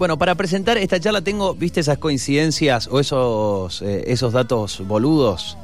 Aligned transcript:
Bueno, 0.00 0.16
para 0.16 0.36
presentar 0.36 0.78
esta 0.78 1.00
charla 1.00 1.22
tengo, 1.22 1.54
¿viste 1.56 1.80
esas 1.80 1.98
coincidencias 1.98 2.86
o 2.86 3.00
esos, 3.00 3.82
eh, 3.82 4.04
esos 4.06 4.32
datos 4.32 4.80
boludos? 4.86 5.58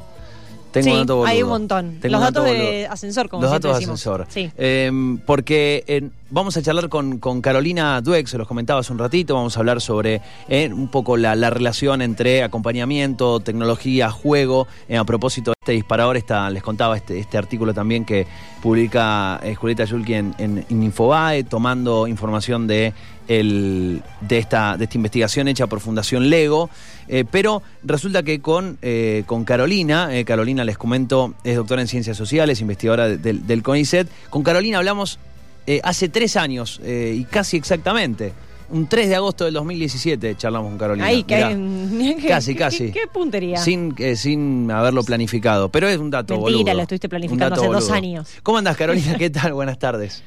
Tengo 0.73 0.87
un 0.87 0.93
sí, 0.93 0.99
dato 0.99 1.15
boludo. 1.15 1.31
hay 1.31 1.41
un 1.41 1.47
montón. 1.47 1.99
Tengo 2.01 2.11
Los 2.11 2.19
un 2.19 2.25
dato 2.25 2.43
datos 2.43 2.57
de 2.57 2.85
ascensor, 2.87 3.29
como 3.29 3.43
Los 3.43 3.51
datos 3.51 3.77
de 3.77 3.83
ascensor. 3.85 4.27
Sí. 4.27 4.51
Eh, 4.57 4.91
porque 5.25 5.85
eh, 5.87 6.09
vamos 6.29 6.57
a 6.57 6.61
charlar 6.61 6.89
con, 6.89 7.19
con 7.19 7.41
Carolina 7.41 8.01
Dweck, 8.01 8.27
se 8.27 8.37
los 8.37 8.47
comentaba 8.47 8.79
hace 8.79 8.91
un 8.91 8.99
ratito, 8.99 9.35
vamos 9.35 9.55
a 9.55 9.59
hablar 9.59 9.79
sobre 9.81 10.21
eh, 10.49 10.69
un 10.73 10.87
poco 10.89 11.17
la, 11.17 11.35
la 11.35 11.49
relación 11.49 12.01
entre 12.01 12.43
acompañamiento, 12.43 13.39
tecnología, 13.39 14.09
juego. 14.09 14.67
Eh, 14.89 14.97
a 14.97 15.03
propósito 15.03 15.51
de 15.51 15.55
este 15.61 15.71
disparador, 15.73 16.17
esta, 16.17 16.49
les 16.49 16.63
contaba 16.63 16.97
este, 16.97 17.19
este 17.19 17.37
artículo 17.37 17.73
también 17.73 18.05
que 18.05 18.27
publica 18.61 19.39
eh, 19.43 19.55
Julieta 19.55 19.85
Yulki 19.85 20.13
en, 20.15 20.65
Infobae, 20.69 21.43
tomando 21.43 22.07
información 22.07 22.67
de, 22.67 22.93
el, 23.27 24.01
de, 24.21 24.37
esta, 24.39 24.77
de 24.77 24.85
esta 24.85 24.97
investigación 24.97 25.47
hecha 25.47 25.67
por 25.67 25.79
Fundación 25.79 26.29
Lego. 26.29 26.69
Eh, 27.07 27.23
pero 27.29 27.61
resulta 27.83 28.23
que 28.23 28.41
con, 28.41 28.79
con 29.27 29.45
Carolina, 29.45 30.09
Carolina 30.25 30.63
les 30.65 30.77
comento, 30.77 31.35
es 31.43 31.55
doctora 31.55 31.81
en 31.81 31.87
ciencias 31.87 32.17
sociales, 32.17 32.61
investigadora 32.61 33.07
de- 33.07 33.17
del, 33.19 33.45
del 33.45 33.61
CONICET. 33.61 34.07
Con 34.31 34.41
Carolina 34.41 34.79
hablamos 34.79 35.19
eh, 35.67 35.79
hace 35.83 36.09
tres 36.09 36.35
años 36.37 36.79
eh, 36.83 37.13
y 37.17 37.23
casi 37.25 37.57
exactamente. 37.57 38.33
Un 38.67 38.87
3 38.87 39.09
de 39.09 39.15
agosto 39.15 39.45
del 39.45 39.53
2017 39.53 40.35
charlamos 40.37 40.69
con 40.69 40.79
Carolina. 40.79 41.05
Ahí, 41.05 41.21
que, 41.23 41.35
Mirá, 41.55 42.15
que- 42.21 42.27
Casi, 42.27 42.53
que- 42.53 42.59
casi. 42.59 42.91
¿Qué, 42.91 43.01
puntería? 43.13 43.57
sin, 43.57 43.93
eh, 43.99 44.15
sin 44.15 44.71
haberlo 44.71 45.03
planificado. 45.03 45.69
Pero 45.69 45.87
es 45.87 45.97
un 45.99 46.09
dato 46.09 46.33
Mentira, 46.33 46.57
boludo. 46.57 46.73
lo 46.73 46.81
estuviste 46.81 47.07
planificando 47.07 47.55
hace 47.55 47.67
dos 47.67 47.91
años. 47.91 48.33
¿Cómo 48.41 48.57
andas, 48.57 48.75
Carolina? 48.75 49.15
¿Qué 49.19 49.29
tal? 49.29 49.53
Buenas 49.53 49.77
tardes. 49.77 50.23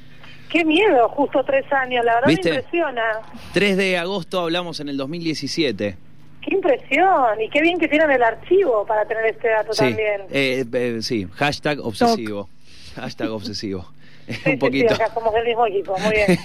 Qué 0.51 0.64
miedo, 0.64 1.09
justo 1.11 1.42
tres 1.45 1.64
años, 1.73 2.05
la 2.05 2.14
verdad 2.14 2.28
¿Viste? 2.28 2.50
me 2.50 2.56
impresiona. 2.56 3.02
3 3.52 3.77
de 3.77 3.98
agosto 3.98 4.41
hablamos 4.41 4.78
en 4.80 4.89
el 4.89 4.97
2017. 4.97 5.97
Qué 6.41 6.55
impresión, 6.55 7.41
y 7.45 7.50
qué 7.50 7.61
bien 7.61 7.78
que 7.78 7.89
tienen 7.89 8.11
el 8.12 8.23
archivo 8.23 8.86
para 8.86 9.05
tener 9.05 9.27
este 9.27 9.48
dato 9.48 9.73
Sí, 9.75 9.80
también. 9.80 10.23
eh, 10.30 10.64
eh, 10.73 10.98
sí, 11.02 11.27
hashtag 11.34 11.80
obsesivo. 11.80 12.48
Hashtag 12.95 13.30
obsesivo. 13.30 13.84
Sí, 14.45 14.51
un 14.53 14.59
poquito. 14.59 14.95
sí, 14.95 15.03
acá 15.03 15.12
somos 15.15 15.33
del 15.34 15.45
mismo 15.45 15.67
equipo, 15.67 15.97
muy 15.98 16.12
bien. 16.15 16.39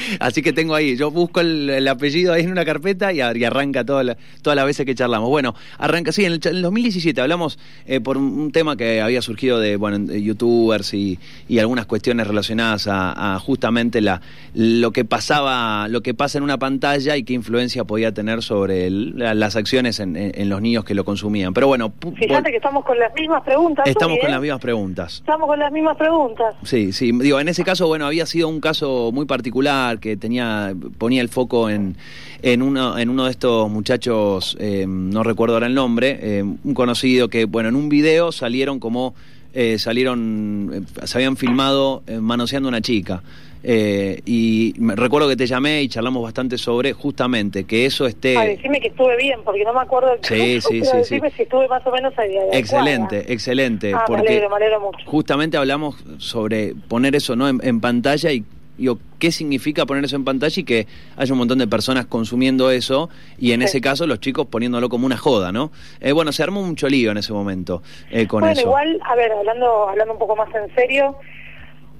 Así 0.20 0.42
que 0.42 0.52
tengo 0.52 0.74
ahí, 0.74 0.96
yo 0.96 1.10
busco 1.10 1.40
el, 1.40 1.70
el 1.70 1.88
apellido 1.88 2.32
ahí 2.32 2.42
en 2.42 2.50
una 2.52 2.64
carpeta 2.64 3.12
y, 3.12 3.20
arranca 3.20 3.84
toda 3.84 4.04
la- 4.04 4.16
todas 4.42 4.56
las 4.56 4.66
veces 4.66 4.84
que 4.86 4.94
charlamos. 4.94 5.28
Bueno, 5.28 5.54
arranca, 5.78 6.12
sí, 6.12 6.24
en 6.24 6.32
el, 6.32 6.40
ch- 6.40 6.50
en 6.50 6.56
el 6.56 6.62
2017 6.62 7.20
hablamos 7.20 7.58
eh, 7.86 8.00
por 8.00 8.16
un, 8.18 8.52
tema 8.52 8.76
que 8.76 9.00
había 9.00 9.22
surgido 9.22 9.58
de, 9.58 9.76
bueno, 9.76 9.98
de 9.98 10.22
youtubers 10.22 10.92
y, 10.94 11.18
y 11.48 11.58
algunas 11.58 11.86
cuestiones 11.86 12.26
relacionadas 12.26 12.86
a, 12.86 13.34
a 13.34 13.38
justamente 13.38 14.00
la, 14.00 14.20
lo 14.54 14.90
que 14.92 15.04
pasaba, 15.04 15.88
lo 15.88 16.02
que 16.02 16.14
pasa 16.14 16.38
en 16.38 16.44
una 16.44 16.58
pantalla 16.58 17.16
y 17.16 17.22
qué 17.22 17.32
influencia 17.32 17.84
podía 17.84 18.12
tener 18.12 18.42
sobre 18.42 18.86
el- 18.86 19.18
la- 19.18 19.34
las 19.34 19.56
acciones 19.56 20.00
en, 20.00 20.16
en- 20.16 20.32
en 20.34 20.48
los 20.48 20.60
niños 20.60 20.84
que 20.84 20.94
lo 20.94 21.04
consumían. 21.04 21.54
Pero 21.54 21.66
bueno, 21.68 21.92
Fíjate 22.16 22.50
que 22.50 22.56
estamos 22.56 22.84
con 22.84 22.98
las 22.98 23.12
mismas 23.14 23.42
preguntas. 23.44 23.86
estamos 23.86 24.18
con 24.18 24.28
¿eh? 24.28 24.32
las 24.32 24.40
mismas 24.40 24.60
preguntas. 24.60 25.14
Estamos 25.20 25.46
con 25.48 25.58
las 25.58 25.72
mismas 25.72 25.96
preguntas. 25.96 26.54
Sí, 26.64 26.92
sí, 26.92 27.12
en 27.38 27.48
ese 27.48 27.62
caso, 27.62 27.86
bueno, 27.86 28.06
había 28.06 28.26
sido 28.26 28.48
un 28.48 28.60
caso 28.60 29.10
muy 29.12 29.26
particular 29.26 30.00
que 30.00 30.16
tenía, 30.16 30.74
ponía 30.98 31.20
el 31.20 31.28
foco 31.28 31.68
en, 31.68 31.96
en 32.42 32.62
uno, 32.62 32.98
en 32.98 33.10
uno 33.10 33.26
de 33.26 33.30
estos 33.30 33.70
muchachos, 33.70 34.56
eh, 34.58 34.86
no 34.88 35.22
recuerdo 35.22 35.54
ahora 35.54 35.66
el 35.66 35.74
nombre, 35.74 36.18
eh, 36.20 36.42
un 36.42 36.74
conocido 36.74 37.28
que, 37.28 37.44
bueno, 37.44 37.68
en 37.68 37.76
un 37.76 37.88
video 37.88 38.32
salieron 38.32 38.80
como, 38.80 39.14
eh, 39.52 39.78
salieron, 39.78 40.86
se 41.04 41.18
habían 41.18 41.36
filmado 41.36 42.02
manoseando 42.20 42.68
a 42.68 42.70
una 42.70 42.80
chica. 42.80 43.22
Eh, 43.62 44.20
y 44.24 44.74
me- 44.78 44.96
recuerdo 44.96 45.28
que 45.28 45.36
te 45.36 45.46
llamé 45.46 45.82
y 45.82 45.88
charlamos 45.88 46.22
bastante 46.22 46.56
sobre 46.58 46.92
justamente 46.92 47.64
que 47.64 47.84
eso 47.86 48.06
esté... 48.06 48.36
Ay, 48.36 48.56
decime 48.56 48.80
que 48.80 48.88
estuve 48.88 49.16
bien, 49.16 49.40
porque 49.44 49.64
no 49.64 49.72
me 49.74 49.80
acuerdo 49.80 50.16
Sí, 50.22 50.60
sí, 50.60 50.82
sí, 50.84 50.96
decime 50.96 51.30
sí. 51.30 51.36
si 51.36 51.42
estuve 51.42 51.68
más 51.68 51.86
o 51.86 51.90
menos 51.90 52.12
ahí. 52.18 52.36
Excelente, 52.52 53.32
excelente. 53.32 53.92
Ah, 53.94 53.98
me 54.00 54.04
porque 54.06 54.28
alegro, 54.28 54.50
me 54.50 54.56
alegro 54.56 54.80
mucho. 54.80 54.98
justamente 55.04 55.56
hablamos 55.56 55.96
sobre 56.18 56.74
poner 56.88 57.14
eso 57.16 57.36
no 57.36 57.48
en, 57.48 57.60
en 57.62 57.80
pantalla 57.80 58.32
y 58.32 58.44
digo, 58.78 58.98
qué 59.18 59.30
significa 59.30 59.84
poner 59.84 60.04
eso 60.06 60.16
en 60.16 60.24
pantalla 60.24 60.58
y 60.58 60.64
que 60.64 60.86
haya 61.16 61.32
un 61.34 61.38
montón 61.38 61.58
de 61.58 61.66
personas 61.66 62.06
consumiendo 62.06 62.70
eso 62.70 63.10
y 63.38 63.52
en 63.52 63.60
Sí. 63.60 63.66
ese 63.66 63.80
caso 63.82 64.06
los 64.06 64.20
chicos 64.20 64.46
poniéndolo 64.46 64.88
como 64.88 65.04
una 65.04 65.18
joda, 65.18 65.52
¿no? 65.52 65.70
Eh, 66.00 66.12
bueno, 66.12 66.32
se 66.32 66.42
armó 66.42 66.62
mucho 66.62 66.88
lío 66.88 67.10
en 67.10 67.18
ese 67.18 67.34
momento 67.34 67.82
eh, 68.10 68.26
con 68.26 68.40
bueno, 68.40 68.52
eso. 68.58 68.62
igual, 68.62 68.98
a 69.04 69.14
ver, 69.16 69.32
hablando, 69.32 69.86
hablando 69.90 70.14
un 70.14 70.18
poco 70.18 70.34
más 70.34 70.48
en 70.54 70.74
serio, 70.74 71.14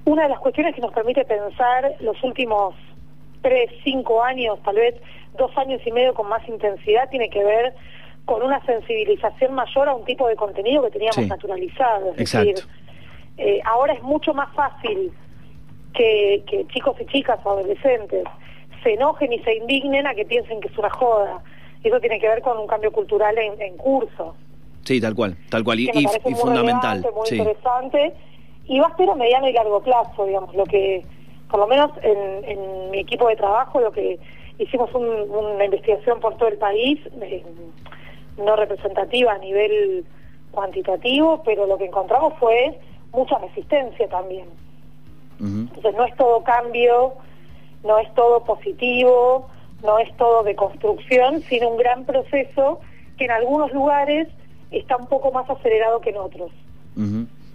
una 0.04 0.24
de 0.24 0.28
las 0.30 0.38
cuestiones 0.40 0.74
que 0.74 0.80
nos 0.80 0.92
permite 0.92 1.24
pensar 1.24 1.94
los 2.00 2.22
últimos 2.22 2.74
tres, 3.42 3.70
cinco 3.84 4.22
años, 4.22 4.58
tal 4.64 4.76
vez 4.76 4.94
dos 5.38 5.50
años 5.56 5.80
y 5.86 5.92
medio 5.92 6.14
con 6.14 6.28
más 6.28 6.46
intensidad, 6.48 7.08
tiene 7.10 7.30
que 7.30 7.42
ver 7.44 7.74
con 8.24 8.42
una 8.42 8.64
sensibilización 8.66 9.54
mayor 9.54 9.88
a 9.88 9.94
un 9.94 10.04
tipo 10.04 10.28
de 10.28 10.36
contenido 10.36 10.82
que 10.84 10.90
teníamos 10.90 11.16
Sí. 11.16 11.26
naturalizado. 11.26 12.12
Es 12.14 12.20
Exacto. 12.20 12.48
decir, 12.50 12.64
eh, 13.38 13.60
ahora 13.64 13.94
es 13.94 14.02
mucho 14.02 14.34
más 14.34 14.52
fácil 14.54 15.12
que, 15.94 16.42
que 16.46 16.66
chicos 16.68 16.96
y 17.00 17.06
chicas 17.06 17.38
o 17.44 17.50
adolescentes 17.50 18.24
se 18.82 18.94
enojen 18.94 19.32
y 19.32 19.38
se 19.40 19.56
indignen 19.56 20.06
a 20.06 20.14
que 20.14 20.24
piensen 20.24 20.60
que 20.60 20.68
es 20.68 20.78
una 20.78 20.90
joda. 20.90 21.42
Eso 21.82 21.98
tiene 22.00 22.18
que 22.18 22.28
ver 22.28 22.40
con 22.42 22.58
un 22.58 22.66
cambio 22.66 22.92
cultural 22.92 23.36
en, 23.38 23.60
en 23.60 23.76
curso 23.76 24.34
Sí, 24.84 25.00
tal 25.00 25.14
cual, 25.14 25.36
tal 25.50 25.62
cual. 25.64 25.78
Y, 25.80 25.86
que 25.88 25.92
me 25.94 26.00
y- 26.02 26.06
muy 26.24 26.34
fundamental. 26.34 27.04
muy 27.14 27.26
sí. 27.26 27.36
interesante, 27.36 28.14
y 28.70 28.78
va 28.78 28.86
a 28.86 28.96
ser 28.96 29.10
a 29.10 29.16
mediano 29.16 29.48
y 29.48 29.52
largo 29.52 29.80
plazo, 29.80 30.26
digamos, 30.26 30.54
lo 30.54 30.64
que, 30.64 31.04
por 31.50 31.58
lo 31.58 31.66
menos 31.66 31.90
en, 32.02 32.44
en 32.44 32.90
mi 32.92 33.00
equipo 33.00 33.26
de 33.28 33.34
trabajo, 33.34 33.80
lo 33.80 33.90
que 33.90 34.18
hicimos 34.58 34.94
un- 34.94 35.28
una 35.28 35.64
investigación 35.64 36.20
por 36.20 36.36
todo 36.36 36.48
el 36.48 36.56
país, 36.56 37.00
eh, 37.20 37.42
no 38.38 38.54
representativa 38.54 39.32
a 39.32 39.38
nivel 39.38 40.04
cuantitativo, 40.52 41.42
pero 41.44 41.66
lo 41.66 41.78
que 41.78 41.86
encontramos 41.86 42.34
fue 42.38 42.78
mucha 43.12 43.38
resistencia 43.38 44.08
también. 44.08 44.46
Entonces 45.74 45.94
no 45.96 46.04
es 46.04 46.14
todo 46.16 46.44
cambio, 46.44 47.14
no 47.82 47.98
es 47.98 48.12
todo 48.14 48.44
positivo, 48.44 49.48
no 49.82 49.98
es 49.98 50.14
todo 50.16 50.44
de 50.44 50.54
construcción, 50.54 51.42
sino 51.48 51.70
un 51.70 51.76
gran 51.78 52.04
proceso 52.04 52.80
que 53.18 53.24
en 53.24 53.32
algunos 53.32 53.72
lugares 53.72 54.28
está 54.70 54.96
un 54.96 55.06
poco 55.08 55.32
más 55.32 55.50
acelerado 55.50 56.00
que 56.00 56.10
en 56.10 56.18
otros. 56.18 56.52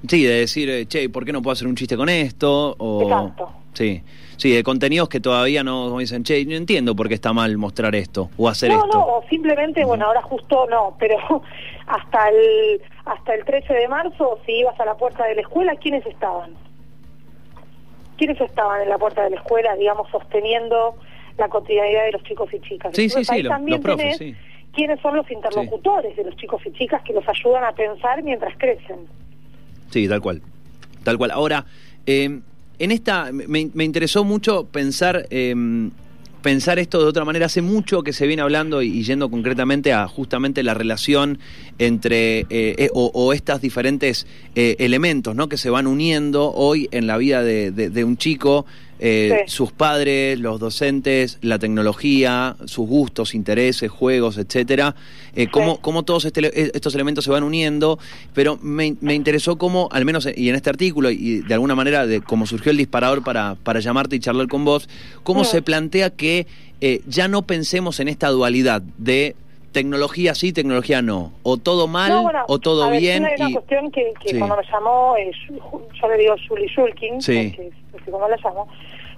Sí, 0.07 0.23
de 0.23 0.33
decir, 0.41 0.69
eh, 0.69 0.85
che, 0.85 1.09
¿por 1.09 1.25
qué 1.25 1.31
no 1.33 1.41
puedo 1.41 1.53
hacer 1.53 1.67
un 1.67 1.75
chiste 1.75 1.95
con 1.97 2.09
esto? 2.09 2.75
O, 2.77 3.01
Exacto. 3.03 3.51
Sí, 3.73 4.01
sí, 4.37 4.51
de 4.51 4.63
contenidos 4.63 5.09
que 5.09 5.19
todavía 5.19 5.61
no, 5.63 5.85
como 5.87 5.99
dicen, 5.99 6.23
che, 6.23 6.45
no 6.45 6.55
entiendo 6.55 6.95
por 6.95 7.09
qué 7.09 7.15
está 7.15 7.33
mal 7.33 7.57
mostrar 7.57 7.93
esto 7.95 8.29
o 8.37 8.47
hacer 8.47 8.71
no, 8.71 8.77
esto. 8.85 8.97
no, 8.97 9.05
o 9.17 9.23
simplemente, 9.29 9.83
bueno, 9.83 10.05
ahora 10.05 10.21
justo 10.21 10.65
no, 10.69 10.95
pero 10.97 11.17
hasta 11.87 12.29
el 12.29 12.81
hasta 13.05 13.33
el 13.35 13.43
13 13.45 13.73
de 13.73 13.87
marzo, 13.87 14.39
si 14.45 14.53
ibas 14.53 14.79
a 14.79 14.85
la 14.85 14.95
puerta 14.95 15.25
de 15.25 15.35
la 15.35 15.41
escuela, 15.41 15.75
¿quiénes 15.75 16.05
estaban? 16.05 16.51
¿Quiénes 18.17 18.39
estaban 18.39 18.81
en 18.81 18.89
la 18.89 18.97
puerta 18.97 19.23
de 19.23 19.31
la 19.31 19.35
escuela, 19.35 19.75
digamos, 19.75 20.09
sosteniendo 20.09 20.95
la 21.37 21.49
cotidianidad 21.49 22.05
de 22.05 22.11
los 22.13 22.23
chicos 22.23 22.49
y 22.53 22.59
chicas? 22.61 22.91
Sí, 22.95 23.09
sí, 23.09 23.17
Entonces, 23.17 23.35
sí, 23.35 23.43
los- 23.43 23.49
también 23.49 23.77
los 23.77 23.83
profes, 23.83 24.17
sí. 24.17 24.35
quiénes 24.73 24.99
son 25.01 25.17
los 25.17 25.29
interlocutores 25.29 26.15
de 26.15 26.23
los 26.23 26.35
chicos 26.37 26.61
y 26.65 26.71
chicas 26.71 27.01
que 27.03 27.11
los 27.13 27.27
ayudan 27.27 27.65
a 27.65 27.73
pensar 27.73 28.23
mientras 28.23 28.57
crecen. 28.57 28.99
Sí, 29.95 30.09
tal 30.09 30.19
cual. 30.19 30.41
Tal 31.05 31.17
cual. 31.17 31.31
Ahora, 31.31 31.65
eh, 32.05 32.41
en 32.79 32.91
esta 32.91 33.31
me, 33.31 33.61
interesó 33.85 34.25
mucho 34.25 34.65
pensar 34.65 35.25
eh, 35.29 35.55
pensar 36.41 36.79
esto 36.79 37.01
de 37.01 37.05
otra 37.05 37.23
manera. 37.23 37.45
Hace 37.45 37.61
mucho 37.61 38.03
que 38.03 38.11
se 38.11 38.27
viene 38.27 38.41
hablando 38.41 38.81
y, 38.81 39.03
yendo 39.03 39.31
concretamente 39.31 39.93
a 39.93 40.05
justamente 40.09 40.63
la 40.63 40.73
relación 40.73 41.39
entre 41.79 42.39
eh, 42.41 42.45
eh, 42.49 42.89
o, 42.93 43.09
o 43.13 43.31
estas 43.31 43.61
diferentes 43.61 44.27
eh, 44.53 44.75
elementos 44.79 45.33
¿no? 45.33 45.47
que 45.47 45.55
se 45.55 45.69
van 45.69 45.87
uniendo 45.87 46.51
hoy 46.51 46.89
en 46.91 47.07
la 47.07 47.15
vida 47.15 47.41
de- 47.41 47.71
de 47.71 48.03
un 48.03 48.17
chico. 48.17 48.65
Eh, 48.99 49.43
Sí. 49.45 49.51
sus 49.55 49.71
padres, 49.71 50.39
los 50.39 50.59
docentes, 50.59 51.37
la 51.41 51.59
tecnología, 51.59 52.55
sus 52.65 52.87
gustos, 52.87 53.35
intereses, 53.35 53.89
juegos, 53.91 54.37
etcétera, 54.37 54.95
eh, 55.35 55.47
cómo, 55.51 55.73
Sí. 55.73 55.79
cómo 55.81 56.03
todos 56.03 56.25
este- 56.25 56.45
eh, 56.47 56.71
estos 56.73 56.95
elementos 56.95 57.25
se 57.25 57.31
van 57.31 57.43
uniendo, 57.43 57.99
pero 58.33 58.57
me, 58.61 58.95
me 59.01 59.13
interesó 59.13 59.57
cómo, 59.57 59.89
al 59.91 60.05
menos 60.05 60.27
y 60.35 60.49
en 60.49 60.55
este 60.55 60.69
artículo, 60.69 61.11
y 61.11 61.41
de 61.41 61.53
alguna 61.53 61.75
manera, 61.75 62.05
de 62.07 62.21
cómo 62.21 62.45
surgió 62.47 62.71
el 62.71 62.77
disparador 62.77 63.23
para, 63.23 63.55
para 63.63 63.79
llamarte 63.79 64.15
y 64.15 64.19
charlar 64.19 64.47
con 64.47 64.63
vos, 64.65 64.87
cómo 65.23 65.41
Mm. 65.41 65.45
se 65.45 65.61
plantea 65.61 66.09
que 66.09 66.47
eh, 66.81 67.01
ya 67.07 67.27
no 67.29 67.43
pensemos 67.43 67.99
en 68.01 68.09
esta 68.09 68.27
dualidad 68.29 68.81
de 68.97 69.35
tecnología 69.75 70.33
sí, 70.33 70.53
tecnología 70.53 71.01
no, 71.01 71.33
o 71.43 71.57
todo 71.57 71.87
mal 71.87 72.09
No, 72.09 72.23
bueno, 72.23 72.43
o 72.47 72.59
todo 72.59 72.85
a 72.85 72.89
ver, 72.89 72.99
bien. 73.01 73.25
Hay 73.25 73.35
una 73.39 73.49
y- 73.49 73.53
cuestión 73.53 73.91
que, 73.91 74.13
que 74.21 74.29
Sí. 74.29 74.37
cuando 74.39 74.55
me 74.57 74.63
llamó, 74.71 75.15
eh, 75.17 75.31
yo 76.01 76.07
le 76.09 76.17
digo 76.17 76.35
Julie 76.47 76.67
Shulkin, 76.67 77.21
Sí. 77.21 77.55
así 78.01 78.09
como 78.11 78.27
la 78.27 78.37
llamo, 78.43 78.67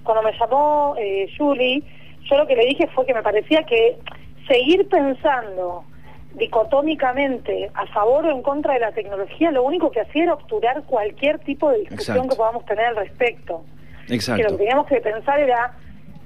cuando 0.02 0.22
me 0.22 0.32
llamó 0.38 0.94
eh, 0.98 1.28
Julie, 1.38 1.82
yo 2.28 2.36
lo 2.36 2.46
que 2.46 2.56
le 2.56 2.66
dije 2.66 2.86
fue 2.94 3.06
que 3.06 3.14
me 3.14 3.22
parecía 3.22 3.62
que 3.62 3.96
seguir 4.48 4.88
pensando 4.88 5.84
dicotómicamente 6.34 7.70
a 7.74 7.86
favor 7.86 8.26
o 8.26 8.30
en 8.30 8.42
contra 8.42 8.74
de 8.74 8.80
la 8.80 8.92
tecnología, 8.92 9.50
lo 9.50 9.62
único 9.62 9.90
que 9.90 10.00
hacía 10.00 10.24
era 10.24 10.34
obturar 10.34 10.82
cualquier 10.84 11.38
tipo 11.40 11.70
de 11.70 11.78
discusión 11.80 12.16
Exacto. 12.16 12.30
que 12.30 12.36
podamos 12.36 12.64
tener 12.66 12.84
al 12.86 12.96
respecto. 12.96 13.62
Que 14.06 14.08
lo 14.08 14.14
Exacto. 14.16 14.46
que 14.48 14.54
teníamos 14.56 14.86
que 14.86 15.00
pensar 15.00 15.38
era 15.40 15.74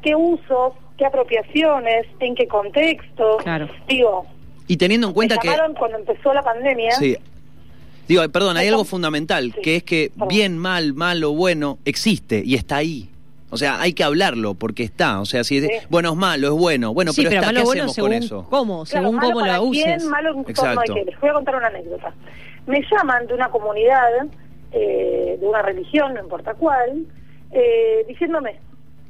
qué 0.03 0.15
usos, 0.15 0.73
qué 0.99 1.07
apropiaciones, 1.07 2.07
en 2.21 2.35
qué 2.35 2.47
contexto. 2.47 3.39
Claro. 3.39 3.69
Digo, 3.89 4.27
Y 4.69 4.77
teniendo 4.77 5.07
en 5.09 5.13
cuenta 5.15 5.37
me 5.37 5.41
que... 5.41 5.49
llamaron 5.49 5.75
cuando 5.75 5.99
empezó 5.99 6.33
la 6.35 6.43
pandemia. 6.43 6.93
Sí. 6.93 7.17
Digo, 8.09 8.29
perdón, 8.31 8.57
hay 8.57 8.69
algo 8.69 8.85
fundamental, 8.85 9.53
Sí, 9.55 9.61
que 9.63 9.77
es 9.77 9.83
que 9.85 10.11
perdón. 10.13 10.29
bien, 10.29 10.59
mal, 10.59 10.93
malo, 10.93 11.33
bueno, 11.33 11.79
existe 11.85 12.43
y 12.45 12.55
está 12.57 12.77
ahí. 12.77 13.09
O 13.51 13.57
sea, 13.59 13.81
hay 13.83 13.93
que 13.93 14.03
hablarlo 14.03 14.55
porque 14.55 14.83
está. 14.83 15.21
O 15.21 15.27
sea, 15.27 15.45
si 15.45 15.59
es 15.59 15.65
Sí. 15.65 15.71
bueno 15.91 16.11
es 16.13 16.17
malo, 16.17 16.49
es 16.49 16.55
bueno. 16.55 16.95
Bueno, 16.95 17.13
sí, 17.13 17.21
pero, 17.21 17.31
pero 17.31 17.41
está, 17.43 17.53
malo 17.53 17.61
¿qué 17.61 17.65
bueno 17.67 17.83
hacemos 17.85 17.95
según 17.95 18.11
con 18.11 18.23
eso? 18.23 18.47
cómo, 18.51 18.85
Claro, 18.85 18.87
según 19.07 19.17
malo 19.17 19.33
cómo 19.35 19.47
la 19.47 19.61
uses. 19.61 19.85
quién, 19.85 20.09
malo 20.11 20.29
en 20.31 20.35
forma 20.35 20.45
de 20.47 20.51
Exacto. 20.53 20.95
qué. 20.95 21.05
Les 21.05 21.21
voy 21.21 21.31
a 21.31 21.33
contar 21.35 21.57
una 21.57 21.67
anécdota. 21.69 22.15
Me 22.67 22.81
llaman 22.91 23.27
de 23.27 23.35
una 23.35 23.49
comunidad, 23.51 24.09
eh, 24.73 25.37
de 25.39 25.47
una 25.47 25.61
religión, 25.63 26.15
no 26.15 26.21
importa 26.21 26.55
cuál, 26.55 27.05
eh, 27.53 28.05
diciéndome 28.09 28.59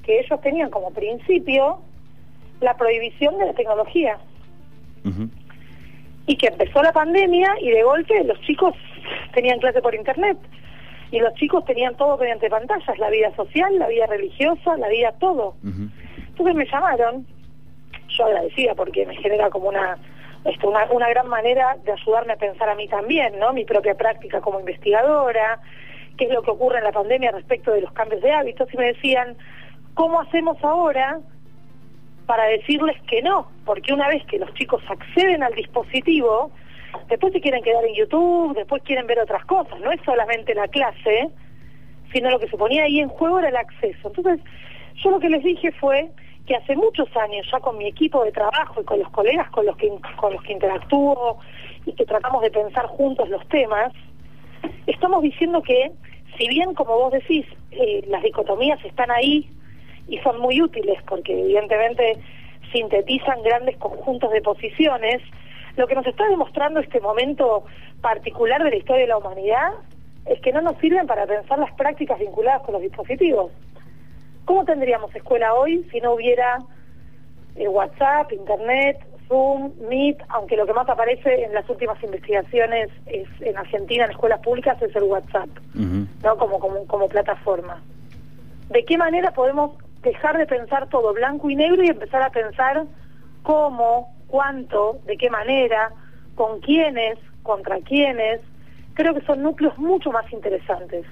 que 0.02 0.20
ellos 0.20 0.40
tenían 0.40 0.70
como 0.70 0.90
principio 0.92 1.80
la 2.60 2.76
prohibición 2.76 3.38
de 3.38 3.46
la 3.46 3.52
tecnología. 3.54 4.18
Y 6.26 6.36
que 6.36 6.46
empezó 6.46 6.82
la 6.82 6.92
pandemia 6.92 7.54
y 7.60 7.70
de 7.70 7.82
golpe 7.82 8.22
los 8.24 8.40
chicos 8.42 8.74
tenían 9.34 9.58
clase 9.58 9.82
por 9.82 9.94
internet. 9.94 10.38
Y 11.10 11.18
los 11.18 11.34
chicos 11.34 11.64
tenían 11.64 11.96
todo 11.96 12.16
mediante 12.16 12.48
pantallas, 12.48 12.98
la 12.98 13.10
vida 13.10 13.34
social, 13.36 13.78
la 13.78 13.88
vida 13.88 14.06
religiosa, 14.06 14.76
la 14.76 14.88
vida 14.88 15.12
todo. 15.18 15.56
Entonces 15.62 16.54
me 16.54 16.64
llamaron, 16.66 17.26
yo 18.08 18.24
agradecida 18.24 18.74
porque 18.74 19.04
me 19.04 19.16
genera 19.16 19.50
como 19.50 19.68
una, 19.68 19.98
esto, 20.44 20.68
una 20.68 20.86
una 20.90 21.08
gran 21.08 21.28
manera 21.28 21.76
de 21.84 21.92
ayudarme 21.92 22.32
a 22.32 22.36
pensar 22.36 22.68
a 22.68 22.74
mí 22.74 22.88
también, 22.88 23.38
¿no? 23.38 23.52
Mi 23.52 23.64
propia 23.64 23.94
práctica 23.94 24.40
como 24.40 24.60
investigadora, 24.60 25.60
qué 26.16 26.24
es 26.24 26.30
lo 26.30 26.42
que 26.42 26.50
ocurre 26.50 26.78
en 26.78 26.84
la 26.84 26.92
pandemia 26.92 27.32
respecto 27.32 27.72
de 27.72 27.82
los 27.82 27.92
cambios 27.92 28.22
de 28.22 28.32
hábitos. 28.32 28.72
Y 28.72 28.76
me 28.78 28.86
decían, 28.86 29.36
¿cómo 29.94 30.20
hacemos 30.20 30.62
ahora 30.62 31.20
para 32.26 32.46
decirles 32.46 33.00
que 33.02 33.22
no? 33.22 33.48
Porque 33.64 33.92
una 33.92 34.08
vez 34.08 34.24
que 34.26 34.38
los 34.38 34.52
chicos 34.54 34.82
acceden 34.88 35.42
al 35.42 35.54
dispositivo, 35.54 36.50
después 37.08 37.32
se 37.32 37.40
quieren 37.40 37.62
quedar 37.62 37.84
en 37.84 37.94
YouTube, 37.94 38.54
después 38.54 38.82
quieren 38.82 39.06
ver 39.06 39.20
otras 39.20 39.44
cosas, 39.46 39.80
no 39.80 39.92
es 39.92 40.00
solamente 40.04 40.54
la 40.54 40.68
clase, 40.68 41.30
sino 42.12 42.30
lo 42.30 42.38
que 42.38 42.48
se 42.48 42.56
ponía 42.56 42.84
ahí 42.84 43.00
en 43.00 43.08
juego 43.08 43.38
era 43.38 43.48
el 43.48 43.56
acceso. 43.56 44.08
Entonces, 44.08 44.40
yo 45.02 45.10
lo 45.10 45.18
que 45.18 45.30
les 45.30 45.42
dije 45.42 45.72
fue 45.72 46.10
que 46.46 46.56
hace 46.56 46.76
muchos 46.76 47.08
años 47.16 47.46
ya 47.50 47.60
con 47.60 47.78
mi 47.78 47.86
equipo 47.86 48.24
de 48.24 48.32
trabajo 48.32 48.80
y 48.80 48.84
con 48.84 48.98
los 48.98 49.08
colegas 49.10 49.48
con 49.50 49.64
los 49.64 49.76
que 49.76 49.92
con 50.16 50.32
los 50.32 50.42
que 50.42 50.52
interactúo 50.52 51.38
y 51.86 51.92
que 51.92 52.04
tratamos 52.04 52.42
de 52.42 52.50
pensar 52.50 52.86
juntos 52.86 53.28
los 53.28 53.46
temas, 53.48 53.92
estamos 54.86 55.22
diciendo 55.22 55.62
que 55.62 55.92
si 56.36 56.48
bien 56.48 56.74
como 56.74 56.96
vos 56.96 57.12
decís 57.12 57.46
eh, 57.70 58.04
las 58.08 58.22
dicotomías 58.22 58.84
están 58.84 59.10
ahí 59.10 59.48
y 60.08 60.18
son 60.18 60.40
muy 60.40 60.60
útiles 60.60 60.98
porque 61.08 61.38
evidentemente 61.38 62.18
sintetizan 62.72 63.42
grandes 63.42 63.76
conjuntos 63.76 64.30
de 64.32 64.40
posiciones, 64.40 65.22
lo 65.76 65.86
que 65.86 65.94
nos 65.94 66.06
está 66.06 66.28
demostrando 66.28 66.80
este 66.80 67.00
momento 67.00 67.64
particular 68.00 68.62
de 68.62 68.70
la 68.70 68.76
historia 68.76 69.02
de 69.02 69.08
la 69.08 69.18
humanidad 69.18 69.72
es 70.26 70.40
que 70.40 70.52
no 70.52 70.60
nos 70.60 70.78
sirven 70.78 71.06
para 71.06 71.26
pensar 71.26 71.58
las 71.58 71.72
prácticas 71.72 72.18
vinculadas 72.18 72.62
con 72.62 72.74
los 72.74 72.82
dispositivos. 72.82 73.50
¿Cómo 74.44 74.64
tendríamos 74.64 75.14
escuela 75.14 75.54
hoy 75.54 75.86
si 75.90 76.00
no 76.00 76.14
hubiera 76.14 76.58
eh, 77.56 77.68
WhatsApp, 77.68 78.32
Internet, 78.32 78.98
Zoom, 79.28 79.72
Meet, 79.88 80.18
aunque 80.28 80.56
lo 80.56 80.66
que 80.66 80.72
más 80.72 80.88
aparece 80.88 81.44
en 81.44 81.54
las 81.54 81.68
últimas 81.68 82.02
investigaciones 82.02 82.90
es 83.06 83.28
en 83.40 83.56
Argentina 83.56 84.04
en 84.04 84.10
escuelas 84.10 84.40
públicas 84.40 84.80
es 84.82 84.94
el 84.94 85.04
WhatsApp. 85.04 85.48
¿no? 85.74 86.36
Como, 86.36 86.58
como, 86.58 86.86
como 86.86 87.08
plataforma. 87.08 87.82
¿De 88.68 88.84
qué 88.84 88.96
manera 88.96 89.32
podemos 89.32 89.72
dejar 90.02 90.38
de 90.38 90.46
pensar 90.46 90.88
todo 90.88 91.12
blanco 91.14 91.48
y 91.50 91.56
negro 91.56 91.82
y 91.82 91.88
empezar 91.88 92.22
a 92.22 92.30
pensar 92.30 92.84
cómo, 93.42 94.14
cuánto, 94.26 95.00
de 95.06 95.16
qué 95.16 95.30
manera, 95.30 95.90
con 96.34 96.60
quiénes, 96.60 97.18
contra 97.42 97.78
quiénes? 97.80 98.40
Creo 98.94 99.14
que 99.14 99.24
son 99.24 99.42
núcleos 99.42 99.76
mucho 99.78 100.10
más 100.10 100.30
interesantes. 100.32 101.04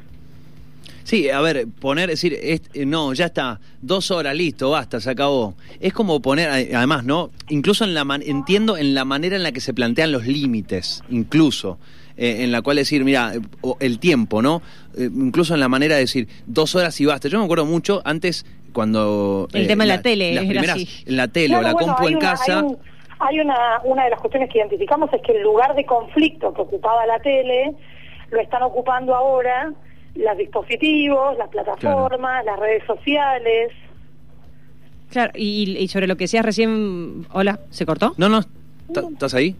Sí, 1.04 1.28
a 1.30 1.40
ver, 1.40 1.66
poner, 1.80 2.08
decir, 2.08 2.34
es- 2.40 2.62
eh, 2.74 2.84
no, 2.86 3.12
ya 3.14 3.26
está, 3.26 3.58
dos 3.80 4.10
horas, 4.10 4.34
listo, 4.36 4.70
basta, 4.70 5.00
se 5.00 5.10
acabó. 5.10 5.54
Es 5.80 5.92
como 5.92 6.20
poner, 6.20 6.48
además, 6.50 7.04
¿no? 7.04 7.30
Incluso 7.48 7.84
en 7.84 7.94
la 7.94 8.04
man- 8.04 8.22
entiendo 8.24 8.76
en 8.76 8.94
la 8.94 9.04
manera 9.04 9.36
en 9.36 9.42
la 9.42 9.50
que 9.52 9.60
se 9.60 9.74
plantean 9.74 10.12
los 10.12 10.26
límites, 10.26 11.02
incluso, 11.08 11.78
eh, 12.16 12.44
en 12.44 12.52
la 12.52 12.62
cual 12.62 12.76
decir, 12.76 13.02
mira, 13.02 13.32
el 13.80 13.98
tiempo, 13.98 14.40
¿no? 14.42 14.62
Eh, 14.96 15.08
incluso 15.12 15.54
en 15.54 15.60
la 15.60 15.68
manera 15.68 15.94
de 15.96 16.02
decir, 16.02 16.28
dos 16.46 16.74
horas 16.74 17.00
y 17.00 17.06
basta. 17.06 17.28
Yo 17.28 17.38
me 17.38 17.44
acuerdo 17.44 17.64
mucho 17.64 18.02
antes, 18.04 18.44
cuando... 18.72 19.48
El 19.52 19.66
tema 19.66 19.84
de 19.84 19.88
la 19.88 20.02
tele, 20.02 20.34
las 20.34 20.44
era 20.44 20.50
primeras, 20.60 20.76
así. 20.76 20.88
en 21.06 21.16
la 21.16 21.28
tele 21.28 21.56
o 21.56 21.62
la 21.62 21.72
bueno, 21.72 21.88
compu 21.94 22.08
en 22.08 22.16
una- 22.16 22.30
casa... 22.30 22.58
Hay, 22.58 22.64
un- 22.64 22.78
hay 23.22 23.40
una, 23.40 23.80
una 23.84 24.04
de 24.04 24.10
las 24.10 24.20
cuestiones 24.20 24.48
que 24.50 24.58
identificamos 24.58 25.12
es 25.12 25.20
que 25.22 25.32
el 25.32 25.42
lugar 25.42 25.74
de 25.74 25.84
conflicto 25.84 26.54
que 26.54 26.62
ocupaba 26.62 27.04
la 27.06 27.18
tele 27.20 27.72
lo 28.30 28.40
están 28.40 28.62
ocupando 28.62 29.14
ahora 29.14 29.72
los 30.14 30.36
dispositivos, 30.38 31.36
las 31.38 31.48
plataformas, 31.50 32.44
las 32.44 32.58
redes 32.58 32.82
sociales. 32.86 33.72
Claro, 35.10 35.32
y, 35.34 35.76
y 35.78 35.88
sobre 35.88 36.06
lo 36.06 36.16
que 36.16 36.24
decías 36.24 36.44
recién, 36.44 37.26
hola, 37.32 37.60
¿se 37.70 37.84
cortó? 37.84 38.14
No, 38.16 38.28
no, 38.28 38.42
¿ta- 38.94 39.02
¿estás 39.12 39.34
ahí? 39.34 39.54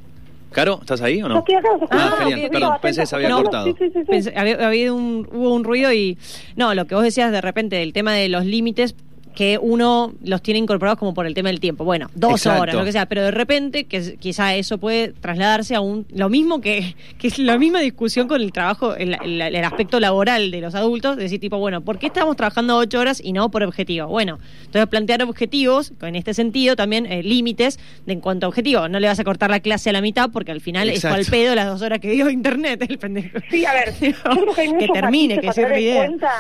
¿Caro? 0.53 0.79
¿Estás 0.81 1.01
ahí 1.03 1.23
o 1.23 1.29
no? 1.29 1.39
Estoy 1.39 1.55
acá, 1.55 1.69
¿se 1.79 1.85
escucha? 1.85 2.07
Ah, 2.07 2.15
genial, 2.19 2.41
Sí, 2.41 2.49
perdón, 2.51 2.71
sí, 2.75 2.79
pensé 2.83 3.01
que 3.03 3.07
se 3.07 3.15
había 3.17 3.29
atenta, 3.29 3.43
cortado. 3.43 3.67
Sí, 3.67 3.75
sí, 3.79 3.91
sí. 3.93 4.01
Pensé- 4.11 4.33
había, 4.37 4.67
había 4.67 4.93
un, 4.93 5.29
hubo 5.33 5.55
un 5.55 5.65
ruido 5.65 5.93
y... 5.93 6.19
No, 6.57 6.75
lo 6.75 6.87
que 6.87 6.95
vos 6.97 7.05
decías 7.05 7.31
de 7.31 7.41
repente 7.41 7.77
del 7.77 7.93
tema 7.93 8.13
de 8.15 8.29
los 8.29 8.45
límites 8.45 8.95
que 9.35 9.59
uno 9.61 10.13
los 10.25 10.43
tiene 10.43 10.59
incorporados 10.59 10.99
como 10.99 11.15
por 11.15 11.27
el 11.27 11.35
tema 11.35 11.49
del 11.51 11.61
tiempo. 11.61 11.85
Bueno, 11.85 12.11
dos 12.15 12.33
Exacto. 12.33 12.63
horas, 12.63 12.75
lo 12.75 12.85
que 12.85 12.93
sea, 12.93 13.07
pero 13.07 13.23
de 13.23 13.31
repente 13.31 13.85
que 13.85 13.97
es- 13.99 14.15
quizá 14.19 14.55
eso 14.57 14.79
puede 14.79 15.13
trasladarse 15.13 15.75
a 15.75 15.81
un 15.81 16.05
lo 16.13 16.29
mismo 16.29 16.61
que, 16.61 16.95
que 17.19 17.29
es 17.29 17.39
la 17.39 17.57
misma 17.59 17.81
discusión 17.81 18.29
con 18.29 18.41
el 18.43 18.53
trabajo, 18.53 18.95
el, 18.97 19.17
el- 19.23 19.41
el 19.41 19.65
aspecto 19.65 20.01
laboral 20.01 20.51
de 20.51 20.61
los 20.61 20.75
adultos, 20.75 21.17
decir 21.17 21.39
tipo, 21.41 21.59
bueno, 21.59 21.81
¿por 21.81 21.99
qué 21.99 22.07
estamos 22.07 22.37
trabajando 22.37 22.77
ocho 22.77 22.99
horas 22.99 23.21
y 23.25 23.33
no 23.33 23.51
por 23.51 23.63
objetivo? 23.63 24.09
Bueno, 24.09 24.39
entonces 24.65 24.89
plantear 24.89 25.23
objetivos, 25.23 25.93
en 26.03 26.17
este 26.17 26.35
sentido 26.35 26.77
también 26.77 27.07
eh, 27.07 27.23
límites 27.23 27.79
de 28.07 28.13
en 28.15 28.21
cuanto 28.21 28.47
a 28.47 28.49
objetivo. 28.49 28.89
No 28.89 28.99
le 29.01 29.07
vas 29.07 29.21
a 29.21 29.25
cortar 29.25 29.51
la 29.51 29.61
clase 29.61 29.91
a 29.91 29.93
la 29.93 30.01
mitad 30.01 30.31
porque 30.33 30.51
al 30.53 30.61
final 30.61 30.89
es 30.91 31.05
al 31.05 31.25
pedo 31.25 31.55
las 31.55 31.67
dos 31.67 31.83
horas 31.83 32.01
que 32.01 32.11
dio 32.11 32.29
internet, 32.31 32.85
el 32.89 32.99
pendejo. 32.99 33.39
Sí, 33.51 33.65
a 33.65 33.73
ver, 33.73 33.95
yo 34.01 34.13
creo 34.23 34.55
que 34.55 34.61
hay 34.61 34.69
muchos 34.73 34.93
termine, 34.93 35.39
que 35.39 35.47
idea. 35.81 36.07
cuenta 36.07 36.31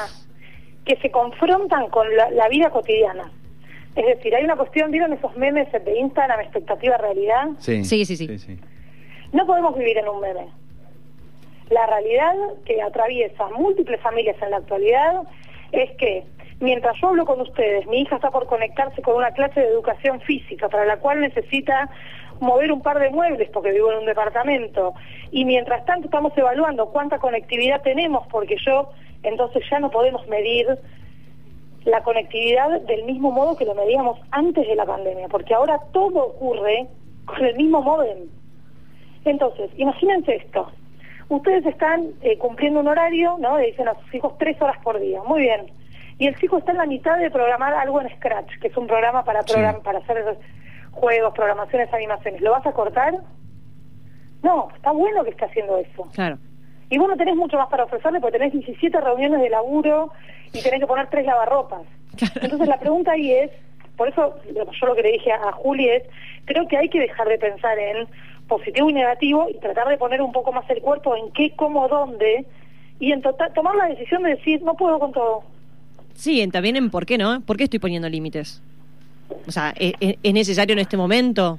que 0.85 0.97
se 0.97 1.11
confrontan 1.11 1.89
con 1.89 2.15
la, 2.17 2.31
la 2.31 2.49
vida 2.49 2.71
cotidiana. 2.71 3.31
Es 3.97 4.07
decir, 4.07 4.35
hay 4.35 4.45
una 4.45 4.57
cuestión, 4.57 4.91
¿vieron 4.91 5.13
esos 5.13 5.37
memes 5.37 5.71
de 5.73 5.99
Instagram, 5.99 6.41
expectativa, 6.41 6.97
realidad? 6.97 7.49
Sí, 7.59 7.85
sí, 7.85 8.05
sí. 8.05 8.59
No 9.33 9.47
podemos 9.47 9.77
vivir 9.77 9.99
en 9.99 10.09
un 10.09 10.21
meme. 10.21 10.49
La 11.71 11.87
realidad 11.87 12.35
que 12.65 12.83
atraviesa 12.83 13.49
múltiples 13.57 14.01
familias 14.01 14.37
en 14.43 14.51
la 14.51 14.59
actualidad 14.59 15.23
es 15.73 15.91
que 15.99 16.25
mientras 16.61 16.97
yo 17.01 17.09
hablo 17.09 17.25
con 17.25 17.41
ustedes, 17.41 17.87
mi 17.87 18.03
hija 18.03 18.17
está 18.17 18.31
por 18.31 18.47
conectarse 18.47 19.03
con 19.03 19.17
una 19.17 19.33
clase 19.33 19.61
de 19.61 19.69
educación 19.69 20.21
física 20.21 20.69
para 20.69 20.85
la 20.85 20.99
cual 20.99 21.21
necesita 21.21 21.91
mover 22.41 22.73
un 22.73 22.83
par 22.83 22.99
de 22.99 23.11
muebles 23.11 23.51
porque 23.51 23.71
vivo 23.71 23.93
en 23.93 23.99
un 23.99 24.07
departamento 24.07 24.95
y 25.31 25.45
mientras 25.45 25.85
tanto 25.85 26.07
estamos 26.07 26.37
evaluando 26.37 26.87
cuánta 26.91 27.19
conectividad 27.19 27.83
tenemos 27.83 28.27
porque 28.29 28.57
yo 28.65 28.91
entonces 29.23 29.63
ya 29.71 29.79
no 29.81 29.91
podemos 29.91 30.27
medir 30.29 30.67
la 31.85 32.03
conectividad 32.03 32.81
del 32.83 33.05
mismo 33.05 33.31
modo 33.31 33.57
que 33.57 33.65
lo 33.65 33.75
medíamos 33.75 34.19
antes 34.31 34.67
de 34.67 34.75
la 34.75 34.85
pandemia, 34.85 35.29
porque 35.29 35.55
ahora 35.55 35.79
todo 35.93 36.27
ocurre 36.27 36.87
con 37.25 37.45
el 37.45 37.57
mismo 37.57 37.83
modem. 37.83 38.29
Entonces, 39.25 39.71
imagínense 39.77 40.37
esto. 40.37 40.71
Ustedes 41.29 41.65
están 41.67 42.11
eh, 42.23 42.37
cumpliendo 42.39 42.81
un 42.81 42.89
horario, 42.89 43.37
¿no? 43.39 43.59
Le 43.59 43.67
dicen 43.67 43.89
a 43.89 43.95
sus 43.95 44.15
hijos 44.15 44.37
tres 44.39 44.61
horas 44.61 44.77
por 44.83 44.99
día. 44.99 45.23
Muy 45.23 45.43
bien. 45.43 45.71
Y 46.19 46.27
el 46.27 46.37
chico 46.37 46.59
está 46.59 46.73
en 46.73 46.79
la 46.79 46.87
mitad 46.87 47.19
de 47.19 47.31
programar 47.31 47.73
algo 47.73 48.01
en 48.01 48.09
Scratch, 48.17 48.59
que 48.61 48.69
es 48.69 48.77
un 48.77 48.87
programa 48.87 49.25
para, 49.25 49.43
program 49.43 49.77
Sí. 49.77 49.81
para 49.85 49.99
hacer 50.01 50.39
juegos, 50.91 51.33
programaciones, 51.35 51.93
animaciones. 51.95 52.41
¿Lo 52.41 52.51
vas 52.51 52.67
a 52.67 52.73
cortar? 52.73 53.15
No, 54.43 54.69
está 54.75 54.91
bueno 54.93 55.23
que 55.25 55.31
esté 55.31 55.45
haciendo 55.45 55.79
eso. 55.79 56.09
Claro. 56.13 56.39
Y 56.91 56.99
vos 56.99 57.09
no 57.09 57.17
tenés 57.17 57.37
mucho 57.37 57.57
más 57.57 57.69
para 57.69 57.85
ofrecerle 57.85 58.21
porque 58.21 58.39
tenés 58.39 58.53
17 58.53 59.01
reuniones 59.01 59.41
de 59.41 59.49
laburo 59.49 60.11
y 60.53 60.61
tenés 60.61 60.81
que 60.81 60.87
poner 60.87 61.09
tres 61.09 61.25
lavarropas. 61.25 61.83
Entonces 62.43 62.69
la 62.69 62.79
pregunta 62.81 63.13
ahí 63.13 63.31
es, 63.33 63.51
por 63.97 64.09
eso 64.09 64.35
yo 64.55 64.87
lo 64.87 64.95
que 64.95 65.03
le 65.03 65.13
dije 65.13 65.33
a 65.33 65.53
Juli 65.53 65.89
es, 65.89 66.03
creo 66.47 66.67
que 66.67 66.77
hay 66.77 66.89
que 66.89 66.99
dejar 67.01 67.29
de 67.29 67.39
pensar 67.39 67.79
en 67.79 68.09
positivo 68.49 68.91
y 68.91 68.93
negativo 68.93 69.47
y 69.49 69.55
tratar 69.59 69.89
de 69.89 69.97
poner 69.97 70.21
un 70.21 70.33
poco 70.33 70.53
más 70.53 70.69
el 70.69 70.81
cuerpo 70.83 71.15
en 71.17 71.31
qué, 71.33 71.53
cómo, 71.55 71.87
dónde 71.87 72.45
y 72.99 73.13
en 73.13 73.23
total, 73.23 73.53
tomar 73.55 73.77
la 73.77 73.87
decisión 73.87 74.25
de 74.25 74.31
decir, 74.31 74.61
no 74.63 74.75
puedo 74.75 74.99
con 74.99 75.13
todo. 75.13 75.43
Sí, 76.15 76.41
en- 76.41 76.51
también 76.51 76.77
en 76.77 76.91
por 76.91 77.07
qué 77.07 77.17
no, 77.17 77.41
¿por 77.43 77.57
qué 77.57 77.65
estoy 77.65 77.79
poniendo 77.79 78.09
límites? 78.09 78.61
O 79.47 79.53
sea, 79.53 79.73
¿e- 79.79 79.95
e- 80.01 80.19
¿es, 80.23 80.35
necesario 80.35 80.73
en 80.73 80.81
este 80.81 80.97
momento? 80.97 81.59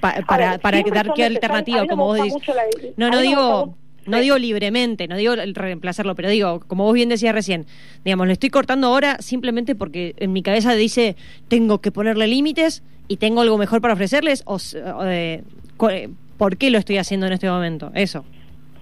Pa- 0.00 0.10
A 0.10 0.22
para 0.22 0.50
ver, 0.52 0.60
para 0.60 0.82
dar 0.82 1.12
qué 1.14 1.24
alternativa, 1.24 1.80
A 1.82 1.86
como 1.86 2.04
vos 2.04 2.18
decís. 2.18 2.34
la- 2.48 2.64
No, 2.98 3.06
a 3.06 3.10
no 3.10 3.20
digo, 3.20 3.74
no 4.06 4.18
digo 4.18 4.38
libremente, 4.38 5.08
no 5.08 5.16
digo 5.16 5.34
reemplazarlo, 5.36 6.14
pero 6.14 6.28
digo, 6.28 6.60
como 6.66 6.84
vos 6.84 6.94
bien 6.94 7.08
decías 7.08 7.34
recién, 7.34 7.66
digamos, 8.04 8.26
le 8.26 8.34
estoy 8.34 8.50
cortando 8.50 8.88
ahora 8.88 9.18
simplemente 9.18 9.74
porque 9.74 10.14
en 10.18 10.32
mi 10.32 10.42
cabeza 10.42 10.74
dice, 10.74 11.16
tengo 11.48 11.80
que 11.80 11.92
ponerle 11.92 12.26
límites 12.26 12.82
y 13.08 13.16
tengo 13.16 13.40
algo 13.40 13.58
mejor 13.58 13.80
para 13.80 13.94
ofrecerles, 13.94 14.42
o, 14.46 14.58
eh, 15.04 15.42
¿por 16.36 16.56
qué 16.56 16.70
lo 16.70 16.78
estoy 16.78 16.98
haciendo 16.98 17.26
en 17.26 17.32
este 17.32 17.50
momento? 17.50 17.90
Eso. 17.94 18.24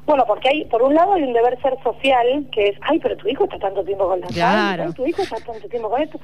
Bueno, 0.08 0.24
porque 0.26 0.48
hay, 0.48 0.64
por 0.64 0.82
un 0.82 0.94
lado 0.94 1.12
hay 1.12 1.22
un 1.22 1.34
deber 1.34 1.60
ser 1.60 1.74
social, 1.82 2.46
que 2.50 2.68
es, 2.68 2.78
ay, 2.80 2.98
pero 2.98 3.14
tu 3.18 3.28
hijo 3.28 3.44
está 3.44 3.58
tanto 3.58 3.84
tiempo 3.84 4.08
con 4.08 4.20
la 4.20 4.26
claro. 4.28 4.90
tu 4.94 5.06
hijo 5.06 5.20
está 5.20 5.36
tanto 5.36 5.68
tiempo 5.68 5.90
con 5.90 6.00
esto. 6.00 6.18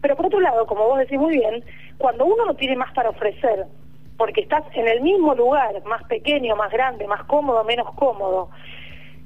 Pero 0.00 0.14
por 0.16 0.26
otro 0.26 0.38
lado, 0.38 0.66
como 0.66 0.86
vos 0.86 0.98
decís 0.98 1.18
muy 1.18 1.34
bien, 1.38 1.64
cuando 1.98 2.26
uno 2.26 2.46
no 2.46 2.54
tiene 2.54 2.76
más 2.76 2.92
para 2.92 3.10
ofrecer, 3.10 3.66
porque 4.16 4.42
estás 4.42 4.64
en 4.74 4.88
el 4.88 5.00
mismo 5.00 5.34
lugar, 5.34 5.82
más 5.84 6.02
pequeño, 6.04 6.56
más 6.56 6.70
grande, 6.70 7.06
más 7.06 7.24
cómodo, 7.24 7.64
menos 7.64 7.92
cómodo, 7.94 8.50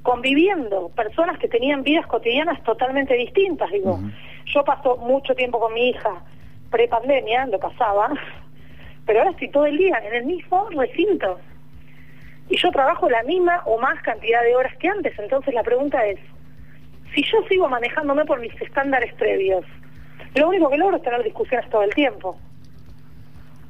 conviviendo, 0.02 0.88
personas 0.90 1.38
que 1.38 1.48
tenían 1.48 1.82
vidas 1.82 2.06
cotidianas 2.06 2.62
totalmente 2.64 3.14
distintas, 3.14 3.70
digo. 3.70 3.98
Yo 4.46 4.64
paso 4.64 4.96
mucho 4.96 5.34
tiempo 5.34 5.60
con 5.60 5.74
mi 5.74 5.90
hija, 5.90 6.22
pre-pandemia, 6.70 7.46
lo 7.46 7.58
pasaba, 7.58 8.10
pero 9.04 9.20
ahora 9.20 9.32
estoy 9.32 9.50
todo 9.50 9.66
el 9.66 9.76
día 9.76 10.00
en 10.04 10.14
el 10.14 10.24
mismo 10.24 10.68
recinto 10.70 11.38
y 12.48 12.56
yo 12.56 12.70
trabajo 12.70 13.08
la 13.10 13.22
misma 13.24 13.62
o 13.66 13.78
más 13.78 14.00
cantidad 14.02 14.42
de 14.42 14.56
horas 14.56 14.74
que 14.78 14.88
antes. 14.88 15.18
Entonces 15.18 15.52
la 15.54 15.62
pregunta 15.62 16.04
es, 16.06 16.18
si 17.14 17.22
yo 17.22 17.38
sigo 17.48 17.68
manejándome 17.68 18.24
por 18.24 18.40
mis 18.40 18.54
estándares 18.60 19.12
previos, 19.14 19.64
lo 20.34 20.48
único 20.48 20.70
que 20.70 20.78
logro 20.78 20.96
es 20.96 21.02
tener 21.02 21.22
discusiones 21.22 21.68
todo 21.70 21.82
el 21.82 21.94
tiempo. 21.94 22.38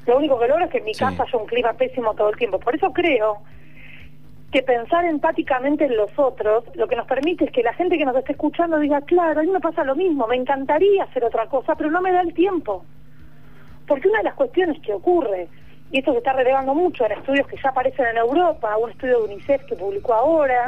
Lo 0.08 0.16
único 0.16 0.38
que 0.38 0.48
logro 0.48 0.64
es 0.64 0.70
que 0.70 0.78
en 0.78 0.84
mi 0.84 0.94
casa 0.94 1.22
haya 1.22 1.38
un 1.38 1.46
clima 1.46 1.74
pésimo 1.74 2.14
todo 2.14 2.30
el 2.30 2.36
tiempo. 2.36 2.58
Por 2.58 2.74
eso 2.74 2.90
creo 2.94 3.42
que 4.50 4.62
pensar 4.62 5.04
empáticamente 5.04 5.84
en 5.84 5.98
los 5.98 6.10
otros 6.18 6.64
lo 6.76 6.88
que 6.88 6.96
nos 6.96 7.06
permite 7.06 7.44
es 7.44 7.52
que 7.52 7.62
la 7.62 7.74
gente 7.74 7.98
que 7.98 8.06
nos 8.06 8.16
esté 8.16 8.32
escuchando 8.32 8.78
diga, 8.78 9.02
claro, 9.02 9.40
a 9.40 9.42
mí 9.42 9.50
me 9.50 9.60
pasa 9.60 9.84
lo 9.84 9.94
mismo, 9.94 10.26
me 10.26 10.36
encantaría 10.36 11.04
hacer 11.04 11.24
otra 11.24 11.46
cosa, 11.48 11.74
pero 11.74 11.90
no 11.90 12.00
me 12.00 12.10
da 12.10 12.22
el 12.22 12.32
tiempo. 12.32 12.86
Porque 13.86 14.08
una 14.08 14.20
de 14.20 14.24
las 14.24 14.34
cuestiones 14.34 14.80
que 14.80 14.94
ocurre 14.94 15.46
y 15.92 15.98
esto 15.98 16.12
se 16.12 16.18
está 16.18 16.32
relevando 16.32 16.74
mucho 16.74 17.04
en 17.04 17.12
estudios 17.12 17.46
que 17.46 17.56
ya 17.62 17.68
aparecen 17.68 18.06
en 18.06 18.16
Europa, 18.16 18.78
un 18.78 18.90
estudio 18.90 19.18
de 19.18 19.24
UNICEF 19.34 19.62
que 19.66 19.76
publicó 19.76 20.14
ahora, 20.14 20.64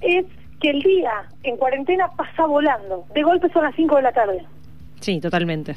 es 0.00 0.24
que 0.60 0.70
el 0.70 0.82
día 0.82 1.24
en 1.42 1.56
cuarentena 1.56 2.12
pasa 2.16 2.46
volando. 2.46 3.06
De 3.12 3.24
golpe 3.24 3.48
son 3.48 3.64
las 3.64 3.74
5 3.74 3.96
de 3.96 4.02
la 4.02 4.12
tarde. 4.12 4.46
Sí, 5.00 5.20
totalmente. 5.20 5.74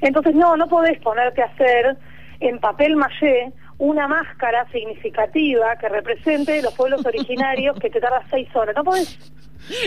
Entonces, 0.00 0.34
no, 0.34 0.56
no 0.56 0.66
podés 0.68 0.98
ponerte 1.00 1.42
a 1.42 1.46
hacer 1.46 1.98
en 2.40 2.58
papel 2.58 2.96
maché 2.96 3.52
una 3.78 4.06
máscara 4.06 4.66
significativa 4.70 5.76
que 5.76 5.88
represente 5.88 6.62
los 6.62 6.74
pueblos 6.74 7.04
originarios 7.04 7.78
que 7.78 7.90
te 7.90 8.00
tarda 8.00 8.22
6 8.30 8.48
horas. 8.54 8.76
No 8.76 8.84
podés. 8.84 9.18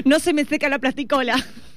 No 0.06 0.20
se 0.20 0.34
me 0.34 0.44
seca 0.44 0.70
la 0.70 0.80
plasticola. 0.80 1.36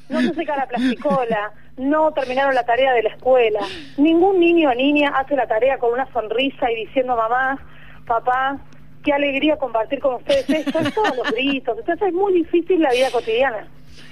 No 0.08 0.20
se 0.20 0.34
seca 0.34 0.56
la 0.56 0.66
plasticola 0.66 1.52
no 1.80 2.12
terminaron 2.12 2.54
la 2.54 2.64
tarea 2.64 2.92
de 2.92 3.02
la 3.02 3.08
escuela. 3.08 3.60
Ningún 3.96 4.38
niño 4.38 4.70
o 4.70 4.74
niña 4.74 5.12
hace 5.16 5.34
la 5.34 5.46
tarea 5.46 5.78
con 5.78 5.92
una 5.92 6.10
sonrisa 6.12 6.70
y 6.70 6.86
diciendo 6.86 7.16
mamá, 7.16 7.58
papá, 8.06 8.58
qué 9.04 9.12
alegría 9.12 9.56
compartir 9.56 10.00
con 10.00 10.14
ustedes 10.14 10.48
esto, 10.48 10.78
es 10.78 10.94
todos 10.94 11.16
los 11.16 11.30
gritos. 11.32 11.78
Entonces 11.78 12.08
es 12.08 12.14
muy 12.14 12.34
difícil 12.34 12.80
la 12.80 12.90
vida 12.92 13.10
cotidiana. 13.10 13.66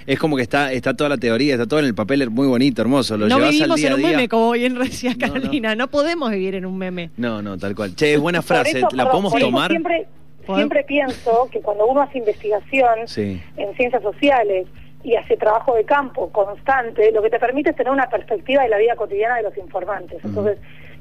Es 0.06 0.18
como 0.18 0.36
que 0.36 0.42
está 0.42 0.72
está 0.72 0.94
toda 0.94 1.10
la 1.10 1.18
teoría, 1.18 1.54
está 1.54 1.66
todo 1.66 1.80
en 1.80 1.86
el 1.86 1.94
papel 1.94 2.30
muy 2.30 2.46
bonito, 2.46 2.80
hermoso. 2.80 3.16
Lo 3.16 3.28
no 3.28 3.36
vivimos 3.36 3.70
al 3.70 3.76
día 3.76 3.88
en 3.88 3.94
un 3.94 4.02
meme, 4.02 4.28
como 4.28 4.52
bien 4.52 4.78
decía 4.78 5.14
Carolina. 5.18 5.74
No, 5.74 5.88
podemos 5.88 6.30
vivir 6.30 6.54
en 6.54 6.64
un 6.64 6.78
meme. 6.78 7.10
No, 7.16 7.42
no, 7.42 7.58
tal 7.58 7.74
cual. 7.74 7.94
Che, 7.94 8.16
buena 8.16 8.40
frase. 8.40 8.82
¿La 8.92 9.10
podemos 9.10 9.34
tomar? 9.34 9.70
Siempre, 9.70 10.06
siempre 10.46 10.84
pienso 10.84 11.48
que 11.52 11.60
cuando 11.60 11.86
uno 11.86 12.00
hace 12.00 12.18
investigación 12.18 13.00
en 13.16 13.76
ciencias 13.76 14.02
sociales 14.02 14.66
y 15.04 15.14
hace 15.14 15.36
trabajo 15.36 15.74
de 15.74 15.84
campo 15.84 16.30
constante, 16.30 17.12
lo 17.12 17.22
que 17.22 17.30
te 17.30 17.38
permite 17.38 17.70
es 17.70 17.76
tener 17.76 17.92
una 17.92 18.08
perspectiva 18.08 18.62
de 18.62 18.70
la 18.70 18.78
vida 18.78 18.96
cotidiana 18.96 19.36
de 19.36 19.42
los 19.42 19.56
informantes. 19.58 20.18
Entonces, 20.24 20.58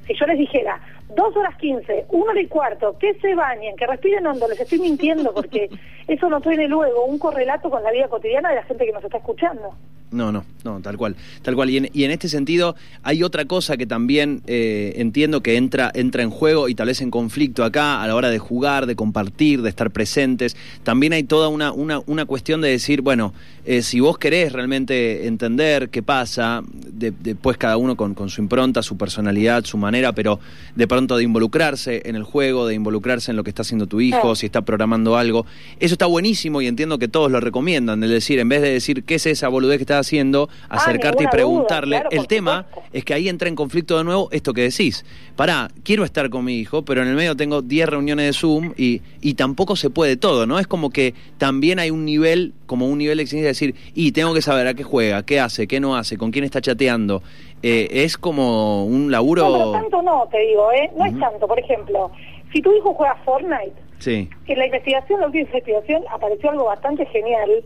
si 0.07 0.13
yo 0.15 0.25
les 0.25 0.37
dijera, 0.37 0.79
dos 1.09 1.35
horas 1.35 1.55
quince, 1.57 2.05
una 2.09 2.31
hora 2.31 2.41
y 2.41 2.47
cuarto, 2.47 2.97
que 2.97 3.13
se 3.15 3.35
bañen, 3.35 3.75
que 3.75 3.85
respiren 3.85 4.25
hondo, 4.25 4.47
les 4.47 4.59
estoy 4.59 4.79
mintiendo 4.79 5.33
porque 5.33 5.69
eso 6.07 6.29
no 6.29 6.41
tiene 6.41 6.67
luego 6.67 7.05
un 7.05 7.19
correlato 7.19 7.69
con 7.69 7.83
la 7.83 7.91
vida 7.91 8.07
cotidiana 8.07 8.49
de 8.49 8.55
la 8.55 8.63
gente 8.63 8.85
que 8.85 8.93
nos 8.93 9.03
está 9.03 9.17
escuchando. 9.17 9.73
No, 10.09 10.31
no, 10.31 10.45
no, 10.63 10.79
tal 10.79 10.95
cual, 10.95 11.17
tal 11.41 11.55
cual. 11.55 11.69
Y 11.69 11.77
en, 11.77 11.89
y 11.91 12.05
en 12.05 12.11
este 12.11 12.29
sentido 12.29 12.77
hay 13.03 13.23
otra 13.23 13.43
cosa 13.43 13.75
que 13.75 13.85
también 13.85 14.41
eh, 14.47 14.93
entiendo 14.95 15.43
que 15.43 15.57
entra, 15.57 15.91
entra 15.93 16.23
en 16.23 16.29
juego 16.29 16.69
y 16.69 16.75
tal 16.75 16.87
vez 16.87 17.01
en 17.01 17.11
conflicto 17.11 17.65
acá 17.65 18.01
a 18.01 18.07
la 18.07 18.15
hora 18.15 18.29
de 18.29 18.39
jugar, 18.39 18.85
de 18.85 18.95
compartir, 18.95 19.61
de 19.61 19.69
estar 19.69 19.91
presentes. 19.91 20.55
También 20.83 21.11
hay 21.11 21.23
toda 21.23 21.49
una, 21.49 21.73
una, 21.73 21.99
una 22.05 22.23
cuestión 22.23 22.61
de 22.61 22.69
decir, 22.69 23.01
bueno, 23.01 23.33
eh, 23.65 23.81
si 23.81 23.99
vos 23.99 24.17
querés 24.17 24.53
realmente 24.53 25.27
entender 25.27 25.89
qué 25.89 26.01
pasa, 26.01 26.63
después 26.71 27.57
cada 27.57 27.75
uno 27.75 27.97
con, 27.97 28.13
con 28.13 28.29
su 28.29 28.39
impronta, 28.41 28.81
su 28.83 28.95
personalidad, 28.95 29.65
su 29.65 29.77
manera, 29.77 30.13
pero 30.13 30.39
de 30.75 30.87
pronto 30.87 31.17
de 31.17 31.23
involucrarse 31.23 32.03
en 32.05 32.15
el 32.15 32.23
juego, 32.23 32.65
de 32.65 32.75
involucrarse 32.75 33.31
en 33.31 33.35
lo 33.35 33.43
que 33.43 33.49
está 33.49 33.63
haciendo 33.63 33.87
tu 33.87 33.99
hijo, 33.99 34.35
si 34.37 34.45
está 34.45 34.61
programando 34.61 35.17
algo, 35.17 35.45
eso 35.81 35.95
está 35.95 36.05
buenísimo 36.05 36.61
y 36.61 36.67
entiendo 36.67 36.97
que 36.97 37.09
todos 37.09 37.29
lo 37.29 37.41
recomiendan, 37.41 38.01
es 38.05 38.09
decir, 38.09 38.39
en 38.39 38.47
vez 38.47 38.61
de 38.61 38.71
decir 38.71 39.03
qué 39.03 39.15
es 39.15 39.25
esa 39.25 39.49
boludez 39.49 39.79
que 39.79 39.83
está 39.83 39.96
haciendo, 39.99 40.49
ah, 40.69 40.75
acercarte 40.75 41.23
y 41.23 41.27
preguntarle. 41.27 42.03
el 42.11 42.27
tema 42.27 42.65
es 42.93 43.03
que 43.05 43.13
ahí 43.13 43.29
entra 43.29 43.49
en 43.49 43.55
conflicto 43.55 43.97
de 43.97 44.03
nuevo 44.03 44.29
esto 44.31 44.53
que 44.53 44.61
decís. 44.61 45.05
Pará, 45.35 45.69
quiero 45.83 46.03
estar 46.03 46.29
con 46.29 46.45
mi 46.45 46.55
hijo, 46.57 46.83
pero 46.83 47.01
en 47.01 47.07
el 47.07 47.15
medio 47.15 47.35
tengo 47.35 47.61
10 47.61 47.89
reuniones 47.89 48.25
de 48.25 48.33
Zoom 48.33 48.73
y, 48.77 49.01
y 49.21 49.35
tampoco 49.35 49.75
se 49.75 49.89
puede 49.89 50.17
todo, 50.17 50.45
¿no? 50.45 50.59
Es 50.59 50.67
como 50.67 50.89
que 50.89 51.13
también 51.37 51.79
hay 51.79 51.91
un 51.91 52.05
nivel, 52.05 52.53
como 52.65 52.87
un 52.87 52.97
nivel 52.97 53.17
de 53.17 53.23
exigencia 53.23 53.47
de 53.47 53.49
decir, 53.49 53.75
y 53.93 54.11
tengo 54.11 54.33
que 54.33 54.41
saber 54.41 54.67
a 54.67 54.73
qué 54.73 54.83
juega, 54.83 55.23
qué 55.23 55.39
hace, 55.39 55.67
qué 55.67 55.79
no 55.79 55.95
hace, 55.95 56.17
con 56.17 56.31
quién 56.31 56.45
está 56.45 56.61
chateando. 56.61 57.21
Eh, 57.63 57.87
es 57.91 58.17
como 58.17 58.85
un 58.85 59.11
laburo... 59.11 59.43
No, 59.43 59.57
pero 59.57 59.71
tanto 59.71 60.01
no, 60.01 60.27
te 60.31 60.39
digo, 60.39 60.71
¿eh? 60.71 60.91
No 60.95 61.05
es 61.05 61.19
tanto. 61.19 61.47
Por 61.47 61.59
ejemplo, 61.59 62.11
si 62.53 62.61
tu 62.61 62.71
hijo 62.73 62.93
juega 62.93 63.15
Fortnite, 63.25 63.73
sí. 63.99 64.29
en 64.47 64.57
la 64.57 64.65
investigación, 64.65 65.19
la 65.19 65.27
última 65.27 65.43
investigación, 65.43 66.03
apareció 66.11 66.51
algo 66.51 66.65
bastante 66.65 67.05
genial, 67.07 67.63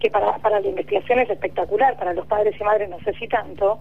que 0.00 0.10
para, 0.10 0.38
para 0.38 0.60
la 0.60 0.66
investigación 0.66 1.20
es 1.20 1.30
espectacular, 1.30 1.96
para 1.96 2.14
los 2.14 2.26
padres 2.26 2.54
y 2.58 2.64
madres 2.64 2.88
no 2.88 2.98
sé 3.00 3.12
si 3.14 3.28
tanto, 3.28 3.78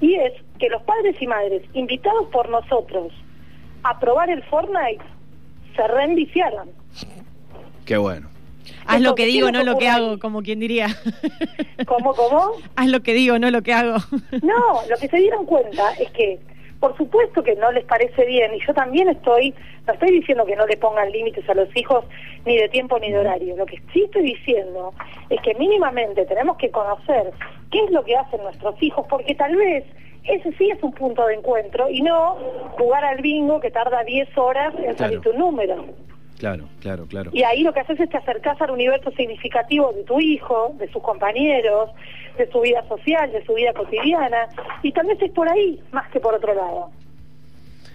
y 0.00 0.14
es 0.14 0.32
que 0.58 0.68
los 0.68 0.82
padres 0.82 1.20
y 1.20 1.26
madres 1.26 1.62
invitados 1.72 2.26
por 2.28 2.48
nosotros 2.48 3.12
a 3.82 3.98
probar 3.98 4.30
el 4.30 4.42
Fortnite 4.44 5.02
se 5.74 5.88
reendiciaron. 5.88 6.70
Qué 7.84 7.96
bueno. 7.96 8.28
Haz 8.86 9.00
lo 9.00 9.14
que 9.14 9.26
digo, 9.26 9.50
no 9.50 9.64
lo 9.64 9.78
que 9.78 9.88
hago, 9.88 10.18
como 10.18 10.42
quien 10.42 10.60
diría. 10.60 10.88
¿Cómo, 11.86 12.14
cómo? 12.14 12.52
Haz 12.76 12.88
lo 12.88 13.02
que 13.02 13.14
digo, 13.14 13.38
no 13.38 13.50
lo 13.50 13.62
que 13.62 13.72
hago. 13.72 13.96
No, 14.42 14.82
lo 14.88 14.96
que 15.00 15.08
se 15.08 15.16
dieron 15.16 15.46
cuenta 15.46 15.92
es 15.94 16.10
que 16.10 16.38
por 16.82 16.96
supuesto 16.96 17.44
que 17.44 17.54
no 17.54 17.70
les 17.70 17.84
parece 17.84 18.26
bien, 18.26 18.52
y 18.56 18.66
yo 18.66 18.74
también 18.74 19.08
estoy, 19.08 19.54
no 19.86 19.92
estoy 19.92 20.10
diciendo 20.10 20.44
que 20.44 20.56
no 20.56 20.66
le 20.66 20.76
pongan 20.76 21.12
límites 21.12 21.48
a 21.48 21.54
los 21.54 21.68
hijos 21.76 22.04
ni 22.44 22.56
de 22.56 22.68
tiempo 22.70 22.98
ni 22.98 23.12
de 23.12 23.20
horario, 23.20 23.56
lo 23.56 23.66
que 23.66 23.80
sí 23.92 24.02
estoy 24.02 24.22
diciendo 24.22 24.92
es 25.30 25.40
que 25.42 25.54
mínimamente 25.54 26.26
tenemos 26.26 26.56
que 26.56 26.72
conocer 26.72 27.30
qué 27.70 27.84
es 27.84 27.90
lo 27.92 28.02
que 28.02 28.16
hacen 28.16 28.42
nuestros 28.42 28.74
hijos, 28.82 29.06
porque 29.08 29.32
tal 29.36 29.54
vez 29.54 29.84
ese 30.24 30.50
sí 30.54 30.70
es 30.70 30.82
un 30.82 30.90
punto 30.90 31.24
de 31.28 31.34
encuentro 31.34 31.88
y 31.88 32.02
no 32.02 32.34
jugar 32.72 33.04
al 33.04 33.22
bingo 33.22 33.60
que 33.60 33.70
tarda 33.70 34.02
10 34.02 34.36
horas 34.36 34.74
en 34.84 34.98
salir 34.98 35.20
tu 35.20 35.32
número. 35.34 35.84
Claro, 36.42 36.64
claro, 36.80 37.06
claro. 37.06 37.30
Y 37.32 37.44
ahí 37.44 37.62
lo 37.62 37.72
que 37.72 37.78
haces 37.78 38.00
es 38.00 38.10
te 38.10 38.16
acercas 38.16 38.60
al 38.60 38.72
universo 38.72 39.12
significativo 39.12 39.92
de 39.92 40.02
tu 40.02 40.18
hijo, 40.18 40.74
de 40.76 40.90
sus 40.90 41.00
compañeros, 41.00 41.90
de 42.36 42.50
su 42.50 42.60
vida 42.62 42.82
social, 42.88 43.30
de 43.30 43.44
su 43.44 43.54
vida 43.54 43.72
cotidiana, 43.72 44.48
y 44.82 44.90
tal 44.90 45.06
vez 45.06 45.22
es 45.22 45.30
por 45.30 45.48
ahí 45.48 45.80
más 45.92 46.10
que 46.10 46.18
por 46.18 46.34
otro 46.34 46.52
lado. 46.52 46.90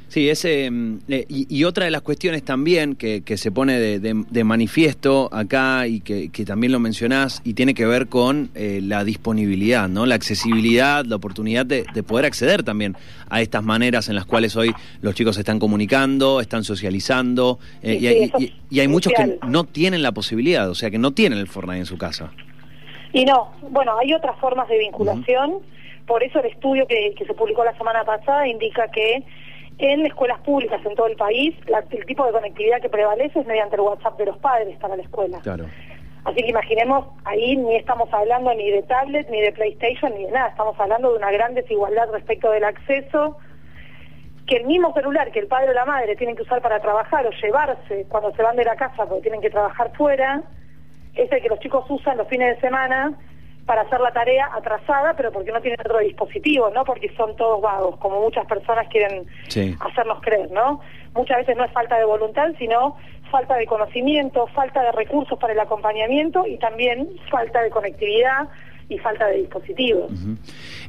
Sí, 0.10 0.30
ese, 0.30 0.72
mm, 0.72 1.00
eh, 1.10 1.26
y, 1.28 1.64
otra 1.66 1.86
de 1.86 1.92
las 1.92 2.02
cuestiones 2.02 2.44
también 2.44 2.96
que, 2.96 3.22
se 3.38 3.52
pone 3.52 3.78
de, 4.00 4.44
manifiesto 4.44 5.30
acá 5.34 5.86
y 5.88 6.00
que, 6.00 6.30
también 6.46 6.72
lo 6.72 6.80
mencionás 6.80 7.42
y 7.44 7.54
tiene 7.56 7.74
que 7.74 7.86
ver 7.86 8.08
con 8.08 8.50
eh, 8.56 8.80
la 8.82 9.04
disponibilidad, 9.04 9.90
¿no? 9.90 10.06
la 10.06 10.16
accesibilidad, 10.16 11.04
la 11.06 11.18
oportunidad 11.18 11.66
de, 11.66 11.86
poder 12.04 12.26
acceder 12.26 12.64
también 12.64 12.96
a 13.30 13.42
estas 13.42 13.64
maneras 13.64 14.08
en 14.08 14.16
las 14.16 14.26
cuales 14.26 14.56
hoy 14.56 14.74
los 15.02 15.14
chicos 15.14 15.36
se 15.36 15.42
están 15.42 15.60
comunicando, 15.60 16.40
están 16.40 16.64
socializando 16.64 17.60
eh, 17.82 18.30
y, 18.70 18.80
hay, 18.80 18.88
muchos 18.88 19.12
que 19.12 19.38
no 19.46 19.66
tienen 19.66 20.02
la 20.02 20.14
posibilidad, 20.14 20.70
o 20.70 20.76
sea, 20.76 20.90
que 20.90 21.00
no 21.00 21.12
tienen 21.12 21.40
el 21.40 21.48
Fortnite 21.48 21.80
en 21.80 21.86
su 21.86 21.98
casa. 21.98 22.32
Y 23.12 23.26
no, 23.26 23.52
bueno, 23.72 23.98
hay 23.98 24.14
otras 24.14 24.40
formas 24.40 24.70
de 24.70 24.78
vinculación, 24.78 25.56
por 26.06 26.24
eso 26.24 26.40
el 26.40 26.46
estudio 26.46 26.88
que 26.88 27.14
se 27.18 27.34
publicó 27.34 27.66
la 27.66 27.78
semana 27.78 28.06
pasada 28.06 28.48
indica 28.48 28.88
que 28.90 29.24
en 29.80 30.06
escuelas 30.06 30.40
públicas 30.42 30.84
en 30.86 30.96
todo 30.96 31.08
el 31.08 31.16
país, 31.16 31.56
el 31.92 32.06
tipo 32.06 32.26
de 32.26 32.32
conectividad 32.32 32.82
que 32.82 32.90
prevalece 32.90 33.40
es 33.40 33.46
mediante 33.46 33.76
el 33.76 33.82
WhatsApp 33.82 34.18
de 34.18 34.26
los 34.26 34.38
padres 34.40 34.78
para 34.80 34.96
la 34.96 35.04
escuela. 35.04 35.40
Claro. 35.42 35.66
Así 36.26 36.42
que 36.42 36.50
imaginemos, 36.50 37.06
ahí 37.24 37.56
ni 37.56 37.76
estamos 37.76 38.12
hablando 38.12 38.54
ni 38.54 38.70
de 38.70 38.84
tablet, 38.84 39.30
ni 39.30 39.40
de 39.40 39.52
PlayStation, 39.54 40.14
ni 40.14 40.26
de 40.26 40.32
nada, 40.32 40.50
estamos 40.50 40.78
hablando 40.80 41.12
de 41.12 41.18
una 41.18 41.32
gran 41.32 41.54
desigualdad 41.54 42.10
respecto 42.12 42.52
del 42.52 42.64
acceso 42.64 43.38
que 44.48 44.58
el 44.58 44.66
mismo 44.66 44.94
celular 44.94 45.32
que 45.32 45.40
el 45.40 45.48
padre 45.48 45.72
o 45.72 45.74
la 45.74 45.86
madre 45.86 46.16
tienen 46.16 46.36
que 46.36 46.42
usar 46.42 46.62
para 46.62 46.80
trabajar 46.80 47.28
o 47.28 47.32
llevarse 47.32 48.06
cuando 48.10 48.34
se 48.34 48.42
van 48.42 48.56
de 48.56 48.64
la 48.64 48.76
casa 48.76 49.06
porque 49.06 49.22
tienen 49.22 49.42
que 49.42 49.50
trabajar 49.50 49.92
fuera, 49.96 50.42
es 51.14 51.32
el 51.32 51.42
que 51.42 51.50
los 51.50 51.60
chicos 51.60 51.86
usan 51.90 52.18
los 52.18 52.28
fines 52.28 52.56
de 52.56 52.62
semana 52.62 53.14
para 53.68 53.82
hacer 53.82 54.00
la 54.00 54.12
tarea 54.12 54.50
atrasada, 54.54 55.14
pero 55.16 55.32
porque 55.32 55.52
no 55.52 55.60
tienen 55.60 55.80
otro 55.82 56.00
dispositivo, 56.00 56.70
no 56.70 56.86
porque 56.86 57.14
son 57.18 57.36
todos 57.36 57.62
vagos, 57.62 57.98
como 57.98 58.22
muchas 58.22 58.46
personas 58.46 58.88
quieren 58.88 59.28
hacernos 59.82 60.22
creer, 60.22 60.50
¿no? 60.52 60.80
Muchas 61.14 61.40
veces 61.40 61.58
no 61.58 61.66
es 61.66 61.72
falta 61.74 61.98
de 61.98 62.06
voluntad, 62.06 62.54
sino 62.58 62.96
falta 63.30 63.56
de 63.56 63.68
conocimiento, 63.68 64.48
falta 64.48 64.82
de 64.82 64.94
recursos 64.94 65.38
para 65.38 65.52
el 65.52 65.60
acompañamiento 65.60 66.48
y 66.48 66.58
también 66.58 67.10
falta 67.30 67.62
de 67.62 67.70
conectividad 67.70 68.48
y 68.90 68.98
falta 69.00 69.28
de 69.28 69.40
dispositivos. 69.40 70.12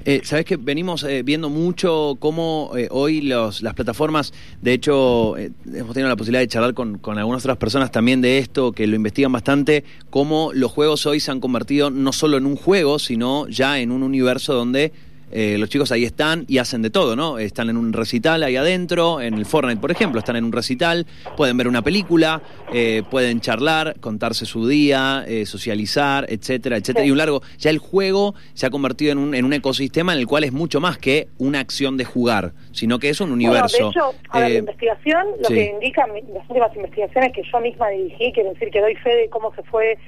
eh, 0.05 0.21
Sabes 0.23 0.45
que 0.45 0.57
venimos 0.57 1.03
eh, 1.03 1.23
viendo 1.23 1.51
mucho 1.51 2.17
cómo 2.19 2.73
eh, 2.77 2.89
hoy 2.91 3.23
los, 3.23 3.63
las 3.63 3.75
plataformas, 3.75 4.33
de 4.63 4.73
hecho, 4.73 5.37
eh, 5.37 5.51
hemos 5.67 5.95
tenido 5.95 6.09
la 6.09 6.17
posibilidad 6.17 6.41
de 6.41 6.49
charlar 6.49 6.75
con, 6.75 6.99
con, 6.99 7.19
algunas 7.19 7.45
otras 7.45 7.57
personas 7.57 7.91
también 7.91 8.21
de 8.21 8.39
esto, 8.39 8.73
que 8.73 8.87
lo 8.87 8.95
investigan 8.95 9.33
bastante, 9.33 9.85
cómo 10.11 10.53
los 10.55 10.71
juegos 10.71 11.07
hoy 11.07 11.19
se 11.21 11.31
han 11.31 11.41
convertido 11.41 11.91
no 11.91 12.13
solo 12.13 12.37
en 12.37 12.47
un 12.47 12.57
juego, 12.57 12.99
sino 12.99 13.49
ya 13.49 13.81
en 13.81 13.91
un 13.91 14.03
universo 14.03 14.55
donde 14.55 14.93
eh, 15.31 15.57
los 15.59 15.69
chicos 15.69 15.93
ahí 15.93 16.05
están 16.05 16.45
y 16.49 16.59
hacen 16.59 16.83
de 16.83 16.91
todo, 16.91 17.17
¿no? 17.17 17.39
Están 17.39 17.71
en 17.71 17.77
un 17.77 17.93
recital 17.93 18.43
ahí 18.43 18.57
adentro, 18.57 19.21
en 19.21 19.35
el 19.35 19.47
Fortnite, 19.47 19.81
por 19.81 19.91
ejemplo, 19.91 20.19
están 20.19 20.37
en 20.37 20.45
un 20.45 20.53
recital, 20.53 21.07
pueden 21.37 21.57
ver 21.57 21.69
una 21.69 21.83
película, 21.83 22.43
eh, 22.73 23.03
pueden 23.11 23.41
charlar, 23.41 24.01
contarse 24.01 24.47
su 24.47 24.67
día, 24.67 25.25
eh, 25.27 25.47
socializar, 25.47 26.27
etcétera, 26.29 26.77
etcétera. 26.77 27.03
Sí. 27.03 27.09
Y 27.09 27.11
un 27.11 27.19
largo, 27.19 27.43
ya 27.59 27.71
el 27.71 27.79
juego 27.79 28.35
se 28.55 28.67
ha 28.67 28.71
convertido 28.71 29.13
en 29.13 29.19
un, 29.19 29.35
en 29.35 29.45
un 29.45 29.53
ecosistema 29.53 30.13
en 30.13 30.21
el 30.21 30.27
cual 30.27 30.45
es 30.45 30.53
mucho 30.53 30.81
más 30.81 30.99
que 30.99 31.29
una 31.39 31.61
acción 31.61 31.97
de 31.97 32.05
jugar, 32.05 32.53
sino 32.73 32.99
que 32.99 33.11
es 33.11 33.21
un 33.21 33.33
universo. 33.33 33.93
Bueno, 33.93 34.13
de 34.13 34.17
hecho, 34.17 34.31
a 34.31 34.41
la 34.41 34.51
investigación, 34.51 35.27
lo 35.41 35.49
sí. 35.49 35.55
que 35.55 35.65
indican 35.75 36.11
las 36.33 36.49
últimas 36.49 36.75
investigaciones 36.75 37.33
que 37.33 37.43
yo 37.51 37.61
misma 37.61 37.89
dirigí, 37.89 38.33
quiero 38.33 38.53
decir 38.53 38.71
que 38.71 38.81
doy 38.81 38.95
fe 38.97 39.15
de 39.15 39.29
cómo 39.29 39.55
se 39.55 39.63
fue 39.65 39.99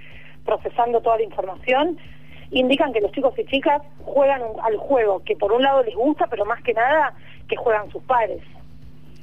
procesando 0.45 1.01
toda 1.01 1.19
la 1.19 1.23
información, 1.25 1.99
indican 2.51 2.93
que 2.93 3.01
los 3.01 3.13
chicos 3.13 3.35
y 3.39 3.45
chicas 3.47 3.83
juegan 4.05 4.43
al 4.63 4.77
juego, 4.77 5.23
que 5.25 5.37
por 5.37 5.53
un 5.53 5.63
lado 5.63 5.83
les 5.83 5.95
gusta, 5.95 6.27
pero 6.27 6.45
más 6.45 6.63
que 6.63 6.75
nada 6.75 7.15
que 7.49 7.57
juegan 7.57 7.91
sus 7.91 8.03
pares. 8.05 8.43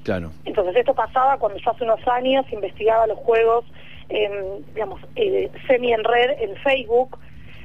Claro. 0.04 0.32
Entonces 0.46 0.76
esto 0.76 0.94
pasaba 0.94 1.38
cuando 1.38 1.60
yo 1.60 1.72
hace 1.72 1.84
unos 1.84 2.06
años 2.08 2.46
investigaba 2.52 3.08
los 3.08 3.18
juegos, 3.20 3.66
eh, 4.10 4.62
digamos, 4.74 5.02
eh, 5.16 5.52
semi 5.68 5.92
en 5.92 6.04
red 6.04 6.42
en 6.42 6.56
Facebook, 6.58 7.20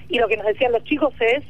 y 0.09 0.19
lo 0.19 0.26
que 0.26 0.37
nos 0.37 0.47
decían 0.47 0.73
los 0.73 0.83
chicos 0.85 1.14
es, 1.21 1.45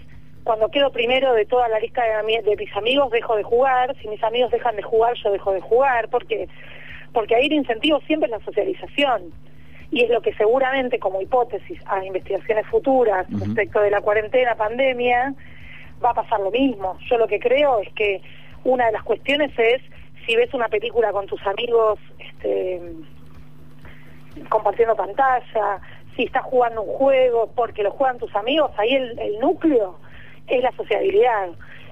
cuando 0.45 0.69
quedo 0.69 0.91
primero 0.91 1.33
de 1.33 1.47
toda 1.47 1.69
la 1.69 1.79
lista 1.79 2.03
de, 2.03 2.43
de 2.43 2.57
mis 2.57 2.77
amigos 2.77 3.11
dejo 3.11 3.37
de 3.37 3.43
jugar, 3.43 3.97
si 4.03 4.09
mis 4.09 4.23
amigos 4.23 4.51
dejan 4.51 4.77
de 4.77 4.83
jugar 4.83 5.15
yo 5.23 5.31
dejo 5.31 5.53
de 5.53 5.61
jugar, 5.61 6.09
porque 6.09 6.49
porque 7.13 7.35
ahí 7.35 7.47
el 7.47 7.53
incentivo 7.53 8.01
siempre 8.07 8.27
es 8.27 8.31
la 8.31 8.45
socialización 8.45 9.33
y 9.93 10.03
es 10.03 10.11
lo 10.11 10.23
que 10.23 10.33
seguramente 10.35 10.99
como 10.99 11.21
hipótesis 11.21 11.79
a 11.87 12.05
investigaciones 12.05 12.67
futuras 12.67 13.27
uh 13.29 13.35
-huh. 13.35 13.41
respecto 13.45 13.81
de 13.81 13.91
la 13.91 14.01
cuarentena, 14.01 14.55
pandemia, 14.55 15.35
va 16.03 16.11
a 16.11 16.15
pasar 16.15 16.41
lo 16.41 16.51
mismo. 16.51 16.99
Yo 17.09 17.19
lo 17.19 17.29
que 17.29 17.39
creo 17.39 17.79
es 17.81 17.93
que 17.93 18.23
una 18.65 18.87
de 18.87 18.93
las 18.93 19.03
cuestiones 19.03 19.53
es 19.59 19.83
si 20.25 20.35
ves 20.35 20.53
una 20.55 20.69
película 20.69 21.13
con 21.13 21.27
tus 21.27 21.41
amigos 21.47 21.99
este, 22.19 22.81
compartiendo 24.49 24.97
pantalla, 24.97 25.81
si 26.17 26.25
estás 26.25 26.45
jugando 26.45 26.83
un 26.83 26.95
juego 26.95 27.51
porque 27.55 27.83
lo 27.83 27.91
juegan 27.91 28.19
tus 28.19 28.35
amigos, 28.35 28.71
ahí 28.79 28.95
el, 28.95 29.19
el 29.19 29.39
núcleo 29.41 29.99
es 30.47 30.63
la 30.63 30.73
sociabilidad. 30.73 31.51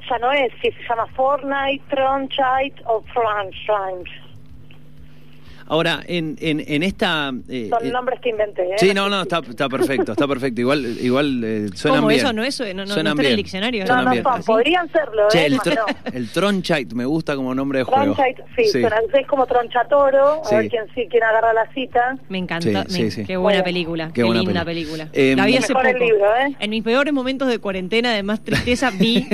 Ya 0.09 0.19
no 0.19 0.33
es 0.33 0.51
si 0.63 0.73
se 0.73 0.83
llama 0.89 1.07
Fortnite, 1.09 1.85
Tronchite 1.91 2.83
o 2.87 3.03
Franchise. 3.13 4.30
Ahora, 5.71 6.01
en, 6.09 6.37
en, 6.41 6.65
en 6.67 6.83
esta... 6.83 7.33
Eh, 7.49 7.71
Son 7.71 7.93
nombres 7.93 8.19
que 8.21 8.31
inventé, 8.31 8.63
¿eh? 8.63 8.75
Sí, 8.77 8.93
no, 8.93 9.09
no, 9.09 9.23
está, 9.23 9.39
está 9.49 9.69
perfecto, 9.69 10.11
está 10.11 10.27
perfecto. 10.27 10.61
Igual, 10.61 10.85
igual 11.01 11.45
eh, 11.45 11.69
suenan 11.75 12.01
¿Cómo 12.01 12.09
bien. 12.09 12.21
eso 12.21 12.33
no, 12.33 12.43
eso, 12.43 12.65
no, 12.75 12.85
no, 12.85 12.87
suenan 12.89 13.05
no 13.05 13.11
está 13.11 13.11
en 13.13 13.19
el 13.21 13.27
bien. 13.27 13.37
diccionario? 13.37 13.85
No, 13.85 14.03
no 14.03 14.15
son, 14.21 14.43
podrían 14.43 14.91
serlo, 14.91 15.29
che, 15.31 15.43
¿eh? 15.43 15.47
el, 15.47 15.61
tr 15.61 15.75
no. 15.77 15.87
el 16.13 16.29
Tronchite 16.33 16.95
me 16.97 17.05
gusta 17.05 17.37
como 17.37 17.55
nombre 17.55 17.79
de 17.79 17.85
juego. 17.85 18.15
Tronchite, 18.17 18.43
sí, 18.57 18.65
sí. 18.65 18.83
es 19.15 19.27
como 19.29 19.47
Tronchatoro, 19.47 20.43
Sí. 20.45 20.57
a 20.57 20.59
ver 20.59 20.71
quién, 20.71 20.85
sí, 20.93 21.07
quién 21.09 21.23
agarra 21.23 21.53
la 21.53 21.73
cita. 21.73 22.17
Me 22.29 22.39
encanta, 22.39 22.85
Sí, 22.89 23.03
me- 23.03 23.11
sí, 23.11 23.11
sí. 23.13 23.25
qué 23.25 23.37
buena 23.37 23.59
Bueno. 23.61 23.65
película, 23.65 24.07
Qué 24.09 24.13
qué, 24.15 24.25
buena 24.25 24.41
linda 24.43 24.65
película. 24.65 25.05
película. 25.07 25.33
Eh, 25.33 25.37
la 25.37 25.47
vi 25.47 25.57
hace 25.57 25.73
Mejor 25.73 25.87
el 25.87 25.99
libro, 26.01 26.37
¿eh? 26.37 26.57
En 26.59 26.71
mis 26.71 26.83
peores 26.83 27.15
momentos 27.15 27.47
de 27.47 27.61
cuarentena, 27.61 28.13
de 28.13 28.25
más 28.25 28.41
tristeza, 28.43 28.91
vi 28.91 29.25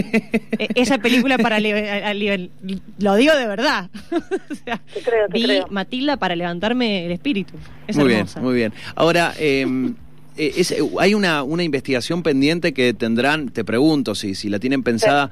eh, 0.59 0.69
esa 0.75 0.99
película 0.99 1.39
para 1.39 1.59
lo 1.61 3.15
digo 3.17 3.35
de 3.35 3.47
verdad. 3.47 3.89
O 4.51 4.55
sea, 4.55 4.81
Te 4.93 5.01
creo, 5.03 5.27
te 5.29 5.33
vi 5.39 5.45
creo. 5.45 5.67
Matilda 5.71 6.17
para 6.17 6.26
levantarme 6.35 7.07
el 7.07 7.13
espíritu. 7.13 7.55
Es 7.87 7.97
muy 7.97 8.13
hermosa. 8.13 8.41
bien, 8.41 8.45
muy 8.47 8.55
bien. 8.57 8.73
Ahora, 8.97 9.33
eh, 9.39 9.67
eh, 10.37 10.53
es- 10.57 10.75
hay 10.99 11.15
una, 11.15 11.43
una 11.45 11.63
investigación 11.63 12.23
pendiente 12.23 12.75
que 12.75 12.93
tendrán, 12.95 13.51
te 13.51 13.63
pregunto 13.65 14.15
si, 14.17 14.35
si 14.35 14.49
la 14.49 14.59
tienen 14.59 14.83
pensada 14.83 15.31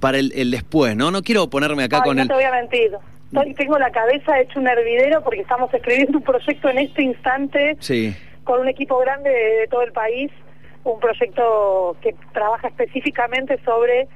para 0.00 0.18
el, 0.18 0.32
el 0.36 0.50
después, 0.50 0.96
¿no? 0.96 1.10
No 1.10 1.22
quiero 1.22 1.48
ponerme 1.48 1.84
acá 1.84 1.98
Ay, 1.98 2.02
con 2.02 2.16
no 2.16 2.22
el... 2.22 2.28
te 2.28 2.34
voy 2.34 2.44
a 2.44 2.50
mentir. 2.52 2.90
Estoy- 3.32 3.54
tengo 3.54 3.78
la 3.78 3.90
cabeza 3.90 4.38
hecho 4.40 4.60
un 4.60 4.68
hervidero 4.68 5.22
porque 5.24 5.40
estamos 5.40 5.72
escribiendo 5.72 6.18
un 6.18 6.24
proyecto 6.24 6.68
en 6.68 6.78
este 6.78 7.02
instante 7.02 7.76
Sí, 7.80 8.14
con 8.44 8.60
un 8.60 8.68
equipo 8.68 8.98
grande 8.98 9.30
de, 9.30 9.60
de 9.60 9.68
todo 9.68 9.82
el 9.82 9.92
país, 9.92 10.30
un 10.84 11.00
proyecto 11.00 11.96
que 12.02 12.14
trabaja 12.34 12.68
específicamente 12.68 13.58
sobre 13.64 14.06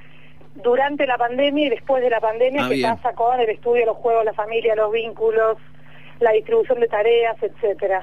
durante 0.63 1.05
la 1.07 1.17
pandemia 1.17 1.67
y 1.67 1.69
después 1.69 2.03
de 2.03 2.09
la 2.09 2.19
pandemia, 2.19 2.65
Ah, 2.65 2.69
bien. 2.69 2.95
pasa 2.95 3.13
con 3.15 3.39
el 3.39 3.49
estudio 3.49 3.85
los 3.85 3.97
juegos, 3.97 4.23
la 4.25 4.33
familia, 4.33 4.75
los 4.75 4.91
vínculos, 4.91 5.57
la 6.19 6.31
distribución 6.31 6.79
de 6.79 6.87
tareas, 6.87 7.37
etcétera. 7.41 8.01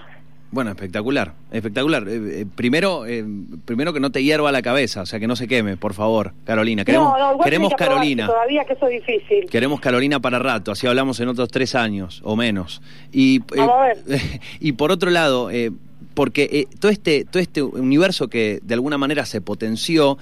bueno, 0.51 0.71
espectacular, 0.71 1.33
espectacular. 1.51 2.09
Eh, 2.09 2.41
eh, 2.41 2.47
primero, 2.55 3.07
eh, 3.07 3.25
primero 3.65 3.93
que 3.93 4.01
no 4.01 4.11
te 4.11 4.23
hierva 4.23 4.53
la 4.53 4.63
cabeza, 4.63 5.03
o 5.03 5.07
sea, 5.07 5.21
que 5.21 5.27
no 5.27 5.37
se 5.37 5.47
queme, 5.49 5.77
por 5.77 5.95
favor, 5.95 6.33
Carolina. 6.45 6.85
Queremos, 6.85 7.19
no, 7.19 7.33
no, 7.37 7.39
queremos 7.41 7.71
que 7.71 7.85
Carolina. 7.85 8.27
Todavía 8.27 8.65
que 8.65 8.73
eso 8.73 8.87
es 8.87 9.05
difícil. 9.05 9.51
Queremos 9.51 9.81
Carolina 9.81 10.21
para 10.21 10.39
rato, 10.39 10.73
así 10.73 10.87
hablamos 10.87 11.21
en 11.21 11.29
otros 11.29 11.49
tres 11.51 11.75
años 11.75 12.21
o 12.25 12.37
menos. 12.37 12.81
Y, 13.13 13.41
Vamos 13.55 13.75
a 13.75 13.83
ver. 13.87 13.97
y 14.61 14.73
por 14.73 14.91
otro 14.93 15.11
lado, 15.11 15.51
eh, 15.51 15.71
porque 16.17 16.49
eh, 16.51 16.67
todo, 16.81 16.91
este, 16.91 17.27
todo 17.27 17.43
este 17.43 17.63
universo 17.63 18.29
que 18.29 18.59
de 18.63 18.75
alguna 18.75 18.97
manera 18.97 19.27
se 19.27 19.43
potenció, 19.43 20.17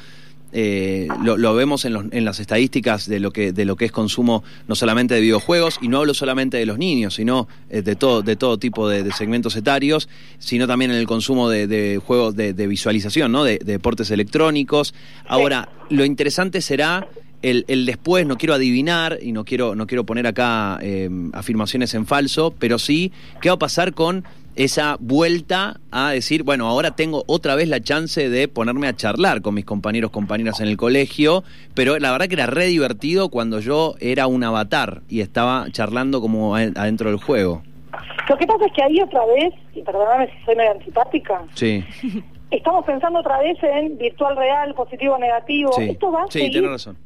eh, 0.56 1.08
lo, 1.22 1.54
vemos 1.54 1.84
en, 1.84 1.92
los- 1.92 2.04
en 2.12 2.24
las 2.24 2.38
estadísticas 2.38 3.08
de 3.08 3.18
lo, 3.20 3.32
que, 3.32 3.52
lo 3.52 3.74
que 3.76 3.84
es 3.86 3.92
consumo 3.92 4.44
no 4.68 4.76
solamente 4.76 5.14
de 5.14 5.20
videojuegos, 5.20 5.78
y 5.82 5.88
no 5.88 5.98
hablo 5.98 6.14
solamente 6.14 6.56
de 6.56 6.64
los 6.64 6.78
niños, 6.78 7.14
sino 7.14 7.48
eh, 7.70 7.82
de, 7.82 7.96
todo, 7.96 8.22
de 8.22 8.36
todo 8.36 8.56
tipo 8.58 8.88
de, 8.88 9.10
segmentos 9.12 9.56
etarios, 9.56 10.08
sino 10.38 10.66
también 10.66 10.92
en 10.92 10.96
el 10.96 11.06
consumo 11.06 11.48
de, 11.50 12.00
juegos 12.04 12.36
de, 12.36 12.52
visualización, 12.66 13.32
¿no? 13.32 13.42
de, 13.44 13.58
de 13.58 13.72
deportes 13.72 14.10
electrónicos. 14.10 14.94
Ahora, 15.26 15.68
lo 15.90 16.04
interesante 16.04 16.60
será 16.62 17.08
el, 17.42 17.64
el 17.68 17.84
después, 17.84 18.24
no 18.26 18.38
quiero 18.38 18.54
adivinar 18.54 19.18
y 19.20 19.32
no 19.32 19.44
quiero, 19.44 19.74
no 19.74 19.86
quiero 19.86 20.04
poner 20.04 20.26
acá 20.26 20.78
eh, 20.80 21.10
afirmaciones 21.34 21.92
en 21.94 22.06
falso, 22.06 22.54
pero 22.58 22.78
sí, 22.78 23.12
¿qué 23.42 23.50
va 23.50 23.56
a 23.56 23.58
pasar 23.58 23.92
con 23.92 24.24
esa 24.56 24.96
vuelta 25.00 25.80
a 25.90 26.10
decir, 26.10 26.42
bueno, 26.44 26.68
ahora 26.68 26.94
tengo 26.96 27.24
otra 27.26 27.54
vez 27.56 27.68
la 27.68 27.80
chance 27.80 28.28
de 28.28 28.48
ponerme 28.48 28.86
a 28.86 28.94
charlar 28.96 29.42
con 29.42 29.54
mis 29.54 29.64
compañeros, 29.64 30.10
compañeras 30.10 30.60
en 30.60 30.68
el 30.68 30.76
colegio, 30.76 31.42
pero 31.74 31.98
la 31.98 32.12
verdad 32.12 32.28
que 32.28 32.34
era 32.34 32.46
re 32.46 32.66
divertido 32.66 33.28
cuando 33.30 33.60
yo 33.60 33.94
era 34.00 34.26
un 34.26 34.44
avatar 34.44 35.02
y 35.08 35.20
estaba 35.20 35.66
charlando 35.70 36.20
como 36.20 36.54
adentro 36.54 37.10
del 37.10 37.18
juego. 37.18 37.62
Lo 38.28 38.36
que 38.36 38.46
pasa 38.46 38.66
es 38.66 38.72
que 38.72 38.82
ahí 38.82 39.00
otra 39.00 39.24
vez, 39.26 39.52
y 39.74 39.82
perdóname 39.82 40.26
si 40.28 40.44
soy 40.44 40.56
medio 40.56 40.72
antipática, 40.72 41.42
Sí, 41.54 41.84
estamos 42.50 42.84
pensando 42.84 43.20
otra 43.20 43.38
vez 43.40 43.56
en 43.62 43.98
virtual 43.98 44.36
real, 44.36 44.74
positivo 44.74 45.18
negativo. 45.18 45.72
sí, 45.72 45.90
Esto 45.90 46.10
va 46.12 46.22
a 46.22 46.26
sí, 46.30 46.40
seguir. 46.40 46.64
razón. 46.66 46.96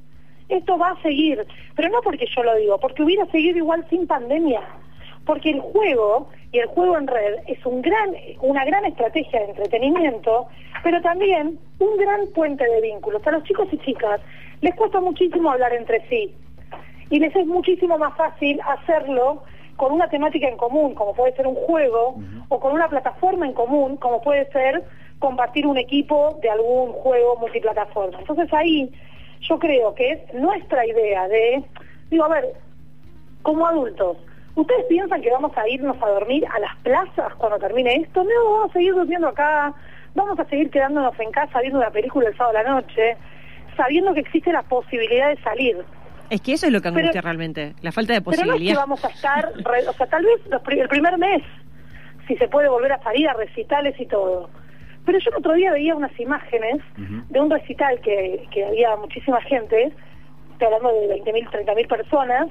Esto 0.49 0.79
va 0.79 0.91
a 0.91 1.03
seguir, 1.03 1.47
pero 1.77 1.91
no 1.91 1.99
porque 2.03 2.27
yo 2.35 2.43
lo 2.43 2.57
digo, 2.57 2.79
porque 2.79 3.03
hubiera 3.03 3.27
seguido 3.31 3.59
igual 3.59 3.85
sin 3.91 4.07
pandemia. 4.07 4.61
Porque 5.29 5.51
el 5.51 5.61
juego 5.61 6.31
y 6.53 6.59
el 6.59 6.69
juego 6.69 6.97
en 6.97 7.07
red 7.07 7.35
es 7.49 7.65
un 7.67 7.83
gran, 7.83 8.15
una 8.41 8.65
gran 8.65 8.87
estrategia 8.87 9.41
de 9.41 9.51
entretenimiento, 9.51 10.47
pero 10.83 11.03
también 11.03 11.59
un 11.79 11.97
gran 11.99 12.21
puente 12.35 12.65
de 12.65 12.81
vínculos. 12.81 13.21
A 13.27 13.33
los 13.33 13.45
chicos 13.45 13.69
y 13.71 13.77
chicas 13.77 14.23
les 14.63 14.75
cuesta 14.75 15.01
muchísimo 15.01 15.51
hablar 15.51 15.75
entre 15.75 16.01
sí 16.09 16.35
y 17.11 17.19
les 17.19 17.37
es 17.37 17.47
muchísimo 17.47 17.99
más 17.99 18.17
fácil 18.17 18.59
hacerlo 18.67 19.43
con 19.77 19.93
una 19.93 20.09
temática 20.09 20.49
en 20.49 20.57
común, 20.57 20.95
como 20.95 21.13
puede 21.13 21.37
ser 21.37 21.47
un 21.47 21.57
juego, 21.57 22.17
o 22.49 22.59
con 22.59 22.73
una 22.73 22.89
plataforma 22.89 23.45
en 23.45 23.53
común, 23.53 23.99
como 23.99 24.23
puede 24.23 24.51
ser 24.51 24.83
compartir 25.19 25.67
un 25.67 25.77
equipo 25.77 26.39
de 26.41 26.49
algún 26.49 26.93
juego 26.93 27.37
multiplataforma. 27.37 28.19
Entonces 28.19 28.51
ahí 28.55 28.91
yo 29.43 29.59
creo 29.59 29.95
que 29.95 30.13
es 30.13 30.35
nuestra 30.35 30.87
idea 30.87 31.29
de, 31.29 31.63
digo, 32.11 32.25
a 32.25 32.29
ver, 32.29 32.55
como 33.43 33.67
adultos, 33.67 34.17
¿ustedes 34.61 34.85
piensan 34.89 35.23
que 35.23 35.31
vamos 35.31 35.57
a 35.57 35.69
irnos 35.69 35.97
a 36.03 36.07
dormir 36.09 36.45
a 36.55 36.59
las 36.61 36.77
plazas 36.79 37.35
cuando 37.37 37.59
termine 37.59 37.95
esto? 37.97 38.23
No, 38.25 38.53
vamos 38.53 38.71
a 38.71 38.73
seguir 38.75 38.95
durmiendo 38.95 39.29
acá, 39.29 39.73
vamos 40.15 40.39
a 40.39 40.45
seguir 40.47 40.71
quedándonos 40.71 41.19
en 41.21 41.31
casa 41.31 41.61
viendo 41.61 41.79
una 41.79 41.91
película 41.91 42.29
el 42.29 42.37
sábado 42.37 42.59
a 42.59 42.63
la 42.63 42.71
noche, 42.71 43.17
sabiendo 43.77 44.13
que 44.15 44.21
existe 44.21 44.53
la 44.53 44.63
posibilidad 44.63 45.29
de 45.29 45.41
salir. 45.43 45.77
Es 46.31 46.41
que 46.43 46.53
eso 46.55 46.67
es 46.67 46.73
lo 46.73 46.81
que 46.83 46.89
angustia 46.89 47.11
Pero- 47.13 47.23
realmente, 47.23 47.75
la 47.81 47.93
falta 47.93 48.13
de 48.13 48.21
Pero 48.21 48.31
no 48.31 48.33
es 48.33 48.41
que 48.43 48.47
posibilidad. 48.51 48.81
vamos 48.81 49.05
a 49.05 49.09
estar, 49.09 49.53
re- 49.65 49.89
o 49.89 49.93
sea, 49.95 50.07
tal 50.09 50.25
vez 50.25 50.41
los 50.51 50.63
el 50.69 50.89
primer 50.89 51.17
mes, 51.19 51.43
si 52.27 52.37
se 52.37 52.49
puede 52.49 52.69
volver 52.69 52.93
a 52.93 53.03
salir 53.03 53.27
a 53.29 53.33
recitales 53.35 53.99
y 53.99 54.07
todo. 54.07 54.51
Pero 55.07 55.19
yo 55.21 55.31
el 55.31 55.37
otro 55.37 55.55
día 55.55 55.73
veía 55.73 55.95
unas 55.95 56.19
imágenes 56.21 56.83
de 56.97 57.41
un 57.41 57.49
recital 57.51 57.99
que, 58.01 58.47
que 58.51 58.63
había 58.67 58.95
muchísima 58.97 59.41
gente, 59.41 59.91
estoy 60.53 60.67
hablando 60.67 60.91
de 61.01 61.23
20.000, 61.25 61.49
30.000 61.51 61.89
personas, 61.89 62.49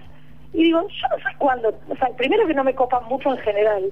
y 0.57 0.63
digo, 0.63 0.81
yo 0.81 1.07
no 1.09 1.17
sé 1.17 1.35
cuándo, 1.37 1.69
o 1.87 1.95
sea, 1.97 2.09
primero 2.17 2.47
que 2.47 2.53
no 2.55 2.63
me 2.63 2.73
copan 2.73 3.03
mucho 3.05 3.29
en 3.29 3.37
general, 3.37 3.83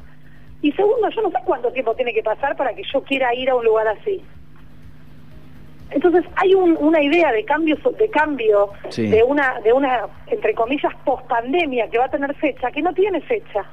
y 0.64 0.72
segundo, 0.72 1.08
yo 1.10 1.22
no 1.22 1.30
sé 1.30 1.38
cuánto 1.46 1.72
tiempo 1.72 1.94
tiene 1.96 2.12
que 2.12 2.24
pasar 2.24 2.56
para 2.56 2.74
que 2.74 2.82
yo 2.92 3.04
quiera 3.04 3.36
ir 3.36 3.52
a 3.52 3.56
un 3.56 3.64
lugar 3.64 3.88
así. 3.88 4.20
Entonces 5.92 6.26
hay 6.38 6.56
un- 6.56 6.76
una 6.80 7.00
idea 7.04 7.32
de 7.32 7.46
cambio 7.46 7.78
de 8.00 8.10
cambio 8.10 8.72
Sí. 8.90 9.08
de 9.08 9.22
una 9.24 9.60
de 9.62 9.72
una 9.72 10.08
entre 10.28 10.56
comillas 10.56 10.92
pospandemia 11.06 11.88
que 11.90 12.00
va 12.00 12.06
a 12.06 12.10
tener 12.10 12.34
fecha 12.36 12.72
que 12.72 12.82
no 12.82 12.92
tiene 12.94 13.22
fecha 13.22 13.64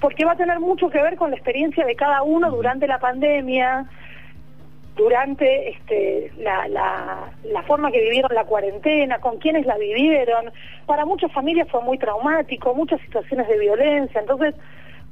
porque 0.00 0.24
va 0.24 0.32
a 0.32 0.36
tener 0.36 0.60
mucho 0.60 0.88
que 0.88 1.02
ver 1.02 1.16
con 1.16 1.30
la 1.30 1.36
experiencia 1.36 1.84
de 1.84 1.96
cada 1.96 2.22
uno 2.22 2.50
durante 2.52 2.86
la 2.86 2.98
pandemia 3.00 3.84
durante 4.96 5.70
este, 5.70 6.30
la, 6.38 6.68
la, 6.68 7.32
la 7.44 7.62
forma 7.64 7.90
que 7.90 8.00
vivieron 8.00 8.32
la 8.34 8.44
cuarentena, 8.44 9.18
con 9.18 9.38
quienes 9.38 9.66
la 9.66 9.76
vivieron. 9.76 10.52
Para 10.86 11.04
muchas 11.04 11.32
familias 11.32 11.68
fue 11.70 11.82
muy 11.82 11.98
traumático, 11.98 12.74
muchas 12.74 13.00
situaciones 13.00 13.48
de 13.48 13.58
violencia. 13.58 14.20
Entonces, 14.20 14.54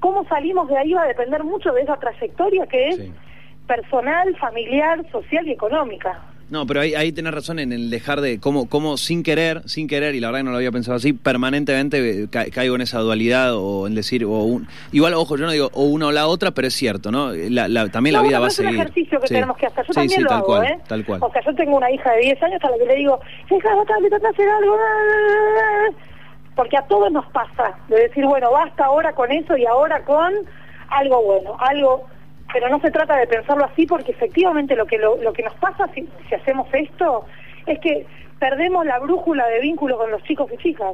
cómo 0.01 0.25
salimos 0.29 0.69
de 0.69 0.79
ahí 0.79 0.93
va 0.93 1.03
a 1.03 1.09
depender 1.09 1.43
mucho 1.45 1.73
de 1.73 1.83
esa 1.83 1.97
trayectoria 1.97 2.67
que 2.67 2.89
es 2.89 2.97
Sí. 2.97 3.13
personal, 3.67 4.37
familiar, 4.37 5.05
social 5.11 5.47
y 5.49 5.53
económica. 5.53 6.21
No, 6.51 6.67
pero 6.67 6.81
ahí, 6.83 6.95
ahí 6.95 7.13
tenés 7.13 7.33
razón 7.33 7.59
en 7.59 7.73
el 7.73 7.89
dejar 7.89 8.21
de 8.21 8.39
cómo, 8.39 8.69
cómo 8.69 8.99
sin 8.99 9.23
querer, 9.23 9.63
sin 9.67 9.89
querer, 9.89 10.15
y 10.15 10.21
la 10.21 10.29
verdad 10.29 10.41
que 10.41 10.45
no 10.45 10.51
lo 10.51 10.59
había 10.59 10.71
pensado 10.71 10.97
así, 10.99 11.15
permanentemente 11.15 12.25
eh, 12.25 12.29
ca- 12.31 12.45
caigo 12.53 12.75
en 12.75 12.83
esa 12.83 12.99
dualidad 13.01 13.55
o 13.57 13.87
en 13.87 13.95
decir, 13.95 14.25
o 14.27 14.29
un, 14.29 14.69
igual, 14.93 15.15
ojo, 15.15 15.37
yo 15.39 15.47
no 15.47 15.53
digo 15.53 15.71
o 15.73 15.85
una 15.85 16.09
o 16.09 16.13
la 16.13 16.27
otra, 16.27 16.51
pero 16.51 16.69
es 16.69 16.75
cierto, 16.75 17.11
¿no? 17.11 17.33
La, 17.33 17.69
la- 17.69 17.89
también 17.89 18.15
No, 18.17 18.23
la 18.23 18.29
vida 18.29 18.39
va 18.39 18.47
a 18.47 18.49
pero 18.51 18.53
es 18.53 18.59
un 18.59 18.65
seguir. 18.67 18.81
ejercicio 18.81 19.21
que 19.21 19.29
Sí. 19.29 19.35
tenemos 19.35 19.57
que 19.57 19.67
hacer. 19.67 19.87
Yo 19.87 19.93
sí, 19.93 19.99
también 20.01 20.17
sí, 20.19 20.23
lo 20.25 20.29
tal 20.29 20.39
hago, 20.39 20.47
cual, 20.47 20.65
¿eh? 20.67 20.79
tal 20.87 21.05
cual. 21.07 21.21
O 21.23 21.33
sea, 21.33 21.43
yo 21.45 21.55
tengo 21.55 21.77
una 21.79 21.91
hija 21.91 22.13
de 22.13 22.21
10 22.21 22.43
años 22.43 22.61
a 22.65 22.71
la 22.71 22.77
que 22.79 22.85
le 22.87 22.95
digo, 22.97 23.21
hija, 23.51 23.69
le 24.03 24.09
trata 24.11 24.19
de 24.29 24.29
hacer 24.35 24.49
algo. 24.51 24.77
Porque 26.55 26.77
a 26.77 26.83
todos 26.83 27.11
nos 27.11 27.25
pasa 27.33 27.75
de 27.89 27.97
decir, 28.09 28.27
bueno, 28.27 28.51
basta 28.51 28.85
ahora 28.85 29.15
con 29.15 29.33
eso 29.33 29.57
y 29.57 29.65
ahora 29.65 30.05
con 30.05 30.33
algo 30.91 31.23
bueno, 31.23 31.57
algo... 31.59 32.07
Pero 32.53 32.69
no 32.69 32.81
se 32.81 32.91
trata 32.91 33.17
de 33.17 33.27
pensarlo 33.27 33.65
así 33.65 33.87
porque 33.87 34.13
efectivamente 34.13 34.77
lo 34.77 34.87
que, 34.87 34.99
lo, 34.99 35.17
lo 35.23 35.33
que 35.33 35.43
nos 35.43 35.55
pasa 35.55 35.89
si, 35.95 36.07
si 36.29 36.35
hacemos 36.35 36.67
esto 36.73 37.25
es 37.67 37.79
que 37.81 38.07
perdemos 38.39 38.85
la 38.85 38.99
brújula 38.99 39.47
de 39.49 39.61
vínculo 39.61 39.97
con 39.97 40.11
los 40.11 40.23
chicos 40.25 40.51
y 40.53 40.57
chicas. 40.59 40.93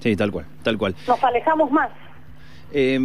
Sí, 0.00 0.16
tal 0.16 0.30
cual, 0.32 0.46
tal 0.62 0.78
cual. 0.78 0.94
Nos 1.06 1.22
alejamos 1.22 1.70
más. 1.70 1.90
Eh, 2.72 2.98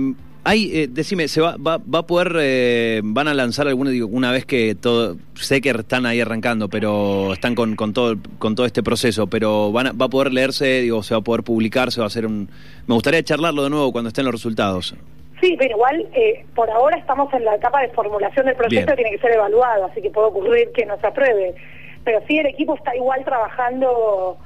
hay, 0.44 0.72
eh, 0.74 0.88
decime, 0.90 1.28
¿se 1.28 1.42
va, 1.42 1.58
va, 1.58 1.78
va 1.78 2.00
a 2.00 2.08
poder, 2.08 2.34
eh, 2.40 3.02
van 3.04 3.28
a 3.28 3.34
lanzar 3.34 3.68
alguna, 3.68 3.90
digo, 3.90 4.08
una 4.08 4.32
vez 4.32 4.46
que 4.46 4.76
todo, 4.76 5.18
sé 5.36 5.60
que 5.60 5.72
están 5.72 6.06
ahí 6.06 6.22
arrancando, 6.22 6.70
pero 6.70 7.34
están 7.34 7.54
con, 7.54 7.76
con 7.76 7.92
todo 7.92 8.16
con 8.40 8.56
todo 8.56 8.66
este 8.66 8.82
proceso, 8.82 9.28
pero 9.28 9.72
van 9.74 9.88
a- 9.88 9.92
va 9.92 10.06
a 10.06 10.10
poder 10.10 10.32
leerse, 10.32 10.82
digo, 10.82 11.04
se 11.04 11.14
va 11.14 11.20
a 11.20 11.24
poder 11.24 11.44
publicar, 11.44 11.92
se 11.92 12.00
va 12.00 12.06
a 12.06 12.08
hacer 12.08 12.26
un... 12.26 12.50
Me 12.88 12.94
gustaría 12.94 13.22
charlarlo 13.24 13.64
de 13.64 13.70
nuevo 13.72 13.92
cuando 13.92 14.08
estén 14.08 14.24
los 14.24 14.34
resultados. 14.34 14.96
Sí, 15.42 15.56
pero 15.58 15.76
igual 15.76 16.08
eh, 16.14 16.46
por 16.56 16.70
ahora 16.70 16.98
estamos 16.98 17.32
en 17.34 17.46
la 17.46 17.56
etapa 17.56 17.82
de 17.82 17.90
formulación 17.90 18.46
del 18.48 18.56
proyecto 18.56 18.96
Bien. 18.96 18.98
tiene 18.98 19.12
que 19.12 19.22
ser 19.22 19.34
evaluado, 19.36 19.86
así 19.86 20.02
que 20.02 20.10
puede 20.10 20.28
ocurrir 20.28 20.72
que 20.74 20.86
no 20.86 21.00
se 21.00 21.08
apruebe. 21.08 21.56
Pero 22.04 22.22
sí, 22.28 22.40
el 22.40 22.48
equipo 22.48 22.76
está 22.76 22.96
igual 22.96 23.24
trabajando 23.24 24.38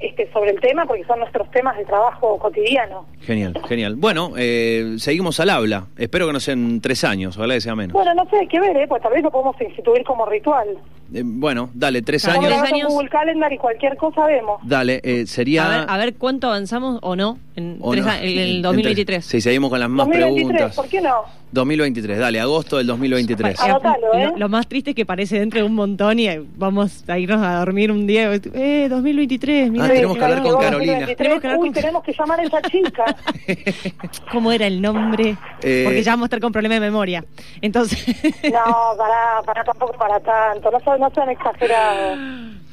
este, 0.00 0.30
sobre 0.32 0.50
el 0.50 0.60
tema 0.60 0.84
porque 0.84 1.04
son 1.04 1.20
nuestros 1.20 1.50
temas 1.50 1.76
de 1.76 1.84
trabajo 1.84 2.38
cotidiano. 2.38 3.06
Genial, 3.20 3.54
genial. 3.68 3.96
Bueno, 3.96 4.32
eh, 4.36 4.96
seguimos 4.98 5.40
al 5.40 5.50
habla. 5.50 5.86
Espero 5.96 6.26
que 6.26 6.32
no 6.32 6.40
sean 6.40 6.80
tres 6.80 7.04
años, 7.04 7.36
ojalá 7.36 7.54
que 7.54 7.60
sea 7.60 7.74
menos. 7.74 7.92
Bueno, 7.92 8.12
no 8.14 8.28
sé, 8.28 8.36
hay 8.36 8.48
que 8.48 8.60
ver, 8.60 8.76
¿eh? 8.76 8.86
pues 8.88 9.02
tal 9.02 9.12
vez 9.12 9.22
lo 9.22 9.30
podemos 9.30 9.58
instituir 9.60 10.04
como 10.04 10.26
ritual. 10.26 10.68
Eh, 11.14 11.22
bueno, 11.24 11.70
dale, 11.74 12.02
tres 12.02 12.26
años. 12.26 12.46
Tres 12.46 12.72
años. 12.72 12.88
Google 12.88 13.08
Calendar 13.08 13.52
y 13.52 13.58
cualquier 13.58 13.96
cosa 13.96 14.26
vemos. 14.26 14.60
Dale, 14.64 15.00
eh, 15.04 15.26
sería... 15.26 15.64
A 15.64 15.78
ver, 15.78 15.86
a 15.88 15.96
ver 15.96 16.14
cuánto 16.16 16.48
avanzamos 16.48 16.98
o 17.02 17.16
no 17.16 17.38
en, 17.56 17.78
o 17.80 17.92
tres 17.92 18.04
no, 18.04 18.12
el 18.14 18.38
en 18.56 18.62
2023. 18.62 19.04
tres. 19.06 19.26
Sí, 19.26 19.40
seguimos 19.40 19.70
con 19.70 19.78
las 19.80 19.88
más 19.88 20.06
2023, 20.06 20.46
preguntas. 20.48 20.76
¿por 20.76 20.88
qué 20.88 21.00
no? 21.00 21.22
2023, 21.52 22.18
dale, 22.18 22.40
agosto 22.40 22.78
del 22.78 22.86
2023. 22.88 23.56
Pa- 23.56 23.64
Anotalo, 23.66 24.12
¿eh? 24.14 24.26
lo, 24.32 24.38
lo 24.38 24.48
más 24.48 24.66
triste 24.66 24.90
es 24.90 24.96
que 24.96 25.06
parece 25.06 25.38
dentro 25.38 25.60
de 25.60 25.66
un 25.66 25.74
montón 25.76 26.18
y 26.18 26.26
vamos 26.56 27.04
a 27.08 27.16
irnos 27.16 27.40
a 27.46 27.60
dormir 27.60 27.92
un 27.92 28.08
día. 28.08 28.32
Eh, 28.34 28.88
2023, 28.90 29.70
mira 29.70 29.84
Ah, 29.84 29.88
tenemos 29.88 30.16
que 30.18 30.24
hablar 30.24 30.42
con 30.42 30.58
Carolina. 30.58 30.92
2023. 31.06 31.16
Tenemos 31.16 31.40
que 31.40 31.46
hablar 31.46 31.60
Uy, 31.60 31.68
con- 31.68 31.74
tenemos 31.74 32.02
que 32.02 32.12
llamar 32.12 32.40
a 32.40 32.42
esa 32.42 32.62
chica. 32.62 33.04
cómo 34.32 34.50
era 34.50 34.66
el 34.66 34.82
nombre. 34.82 35.36
Eh, 35.62 35.82
Porque 35.84 36.02
ya 36.02 36.12
vamos 36.12 36.24
a 36.24 36.26
estar 36.26 36.40
con 36.40 36.50
problema 36.50 36.74
de 36.74 36.80
memoria. 36.80 37.24
Entonces. 37.60 38.04
No, 38.52 38.96
para, 38.98 39.42
para 39.46 39.62
tampoco 39.62 39.92
para 39.96 40.18
tanto, 40.18 40.72
no, 40.72 40.80
son- 40.80 40.98
no 40.98 41.08
sean 41.14 41.30
exagerados. 41.30 42.18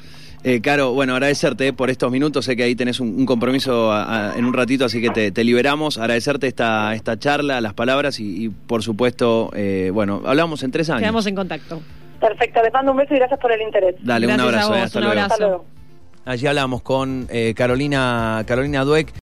Eh, 0.44 0.60
Caro, 0.60 0.92
bueno, 0.92 1.12
agradecerte 1.14 1.68
eh, 1.68 1.72
por 1.72 1.88
estos 1.88 2.10
minutos. 2.10 2.44
Sé 2.46 2.56
que 2.56 2.64
ahí 2.64 2.74
tenés 2.74 2.98
un, 2.98 3.08
un 3.16 3.26
compromiso 3.26 3.92
a- 3.92 4.32
a- 4.32 4.36
en 4.36 4.44
un 4.44 4.52
ratito, 4.52 4.84
así 4.84 5.00
que 5.00 5.10
te, 5.10 5.30
te 5.30 5.44
liberamos. 5.44 5.98
Agradecerte 5.98 6.48
esta, 6.48 6.94
esta 6.94 7.16
charla, 7.18 7.60
las 7.60 7.74
palabras 7.74 8.18
y, 8.18 8.46
y, 8.46 8.48
por 8.48 8.82
supuesto, 8.82 9.50
eh, 9.54 9.90
bueno, 9.94 10.20
hablamos 10.26 10.62
en 10.64 10.72
tres 10.72 10.90
años. 10.90 11.02
Quedamos 11.02 11.26
en 11.26 11.36
contacto. 11.36 11.80
Perfecto, 12.20 12.60
les 12.62 12.72
mando 12.72 12.90
un 12.92 12.98
beso 12.98 13.14
y 13.14 13.18
gracias 13.18 13.38
por 13.38 13.52
el 13.52 13.62
interés. 13.62 13.94
Dale, 14.02 14.26
un 14.26 14.32
a 14.40 14.42
abrazo. 14.44 14.68
vos, 14.70 14.76
eh, 14.78 14.80
hasta 14.82 14.98
un 14.98 15.04
luego. 15.04 15.20
abrazo. 15.20 15.34
Hasta 15.34 15.46
luego. 15.46 15.64
Allí 16.24 16.46
hablamos 16.46 16.82
con 16.82 17.26
eh, 17.30 17.52
Carolina, 17.56 18.44
Carolina 18.46 18.84
Dueck. 18.84 19.08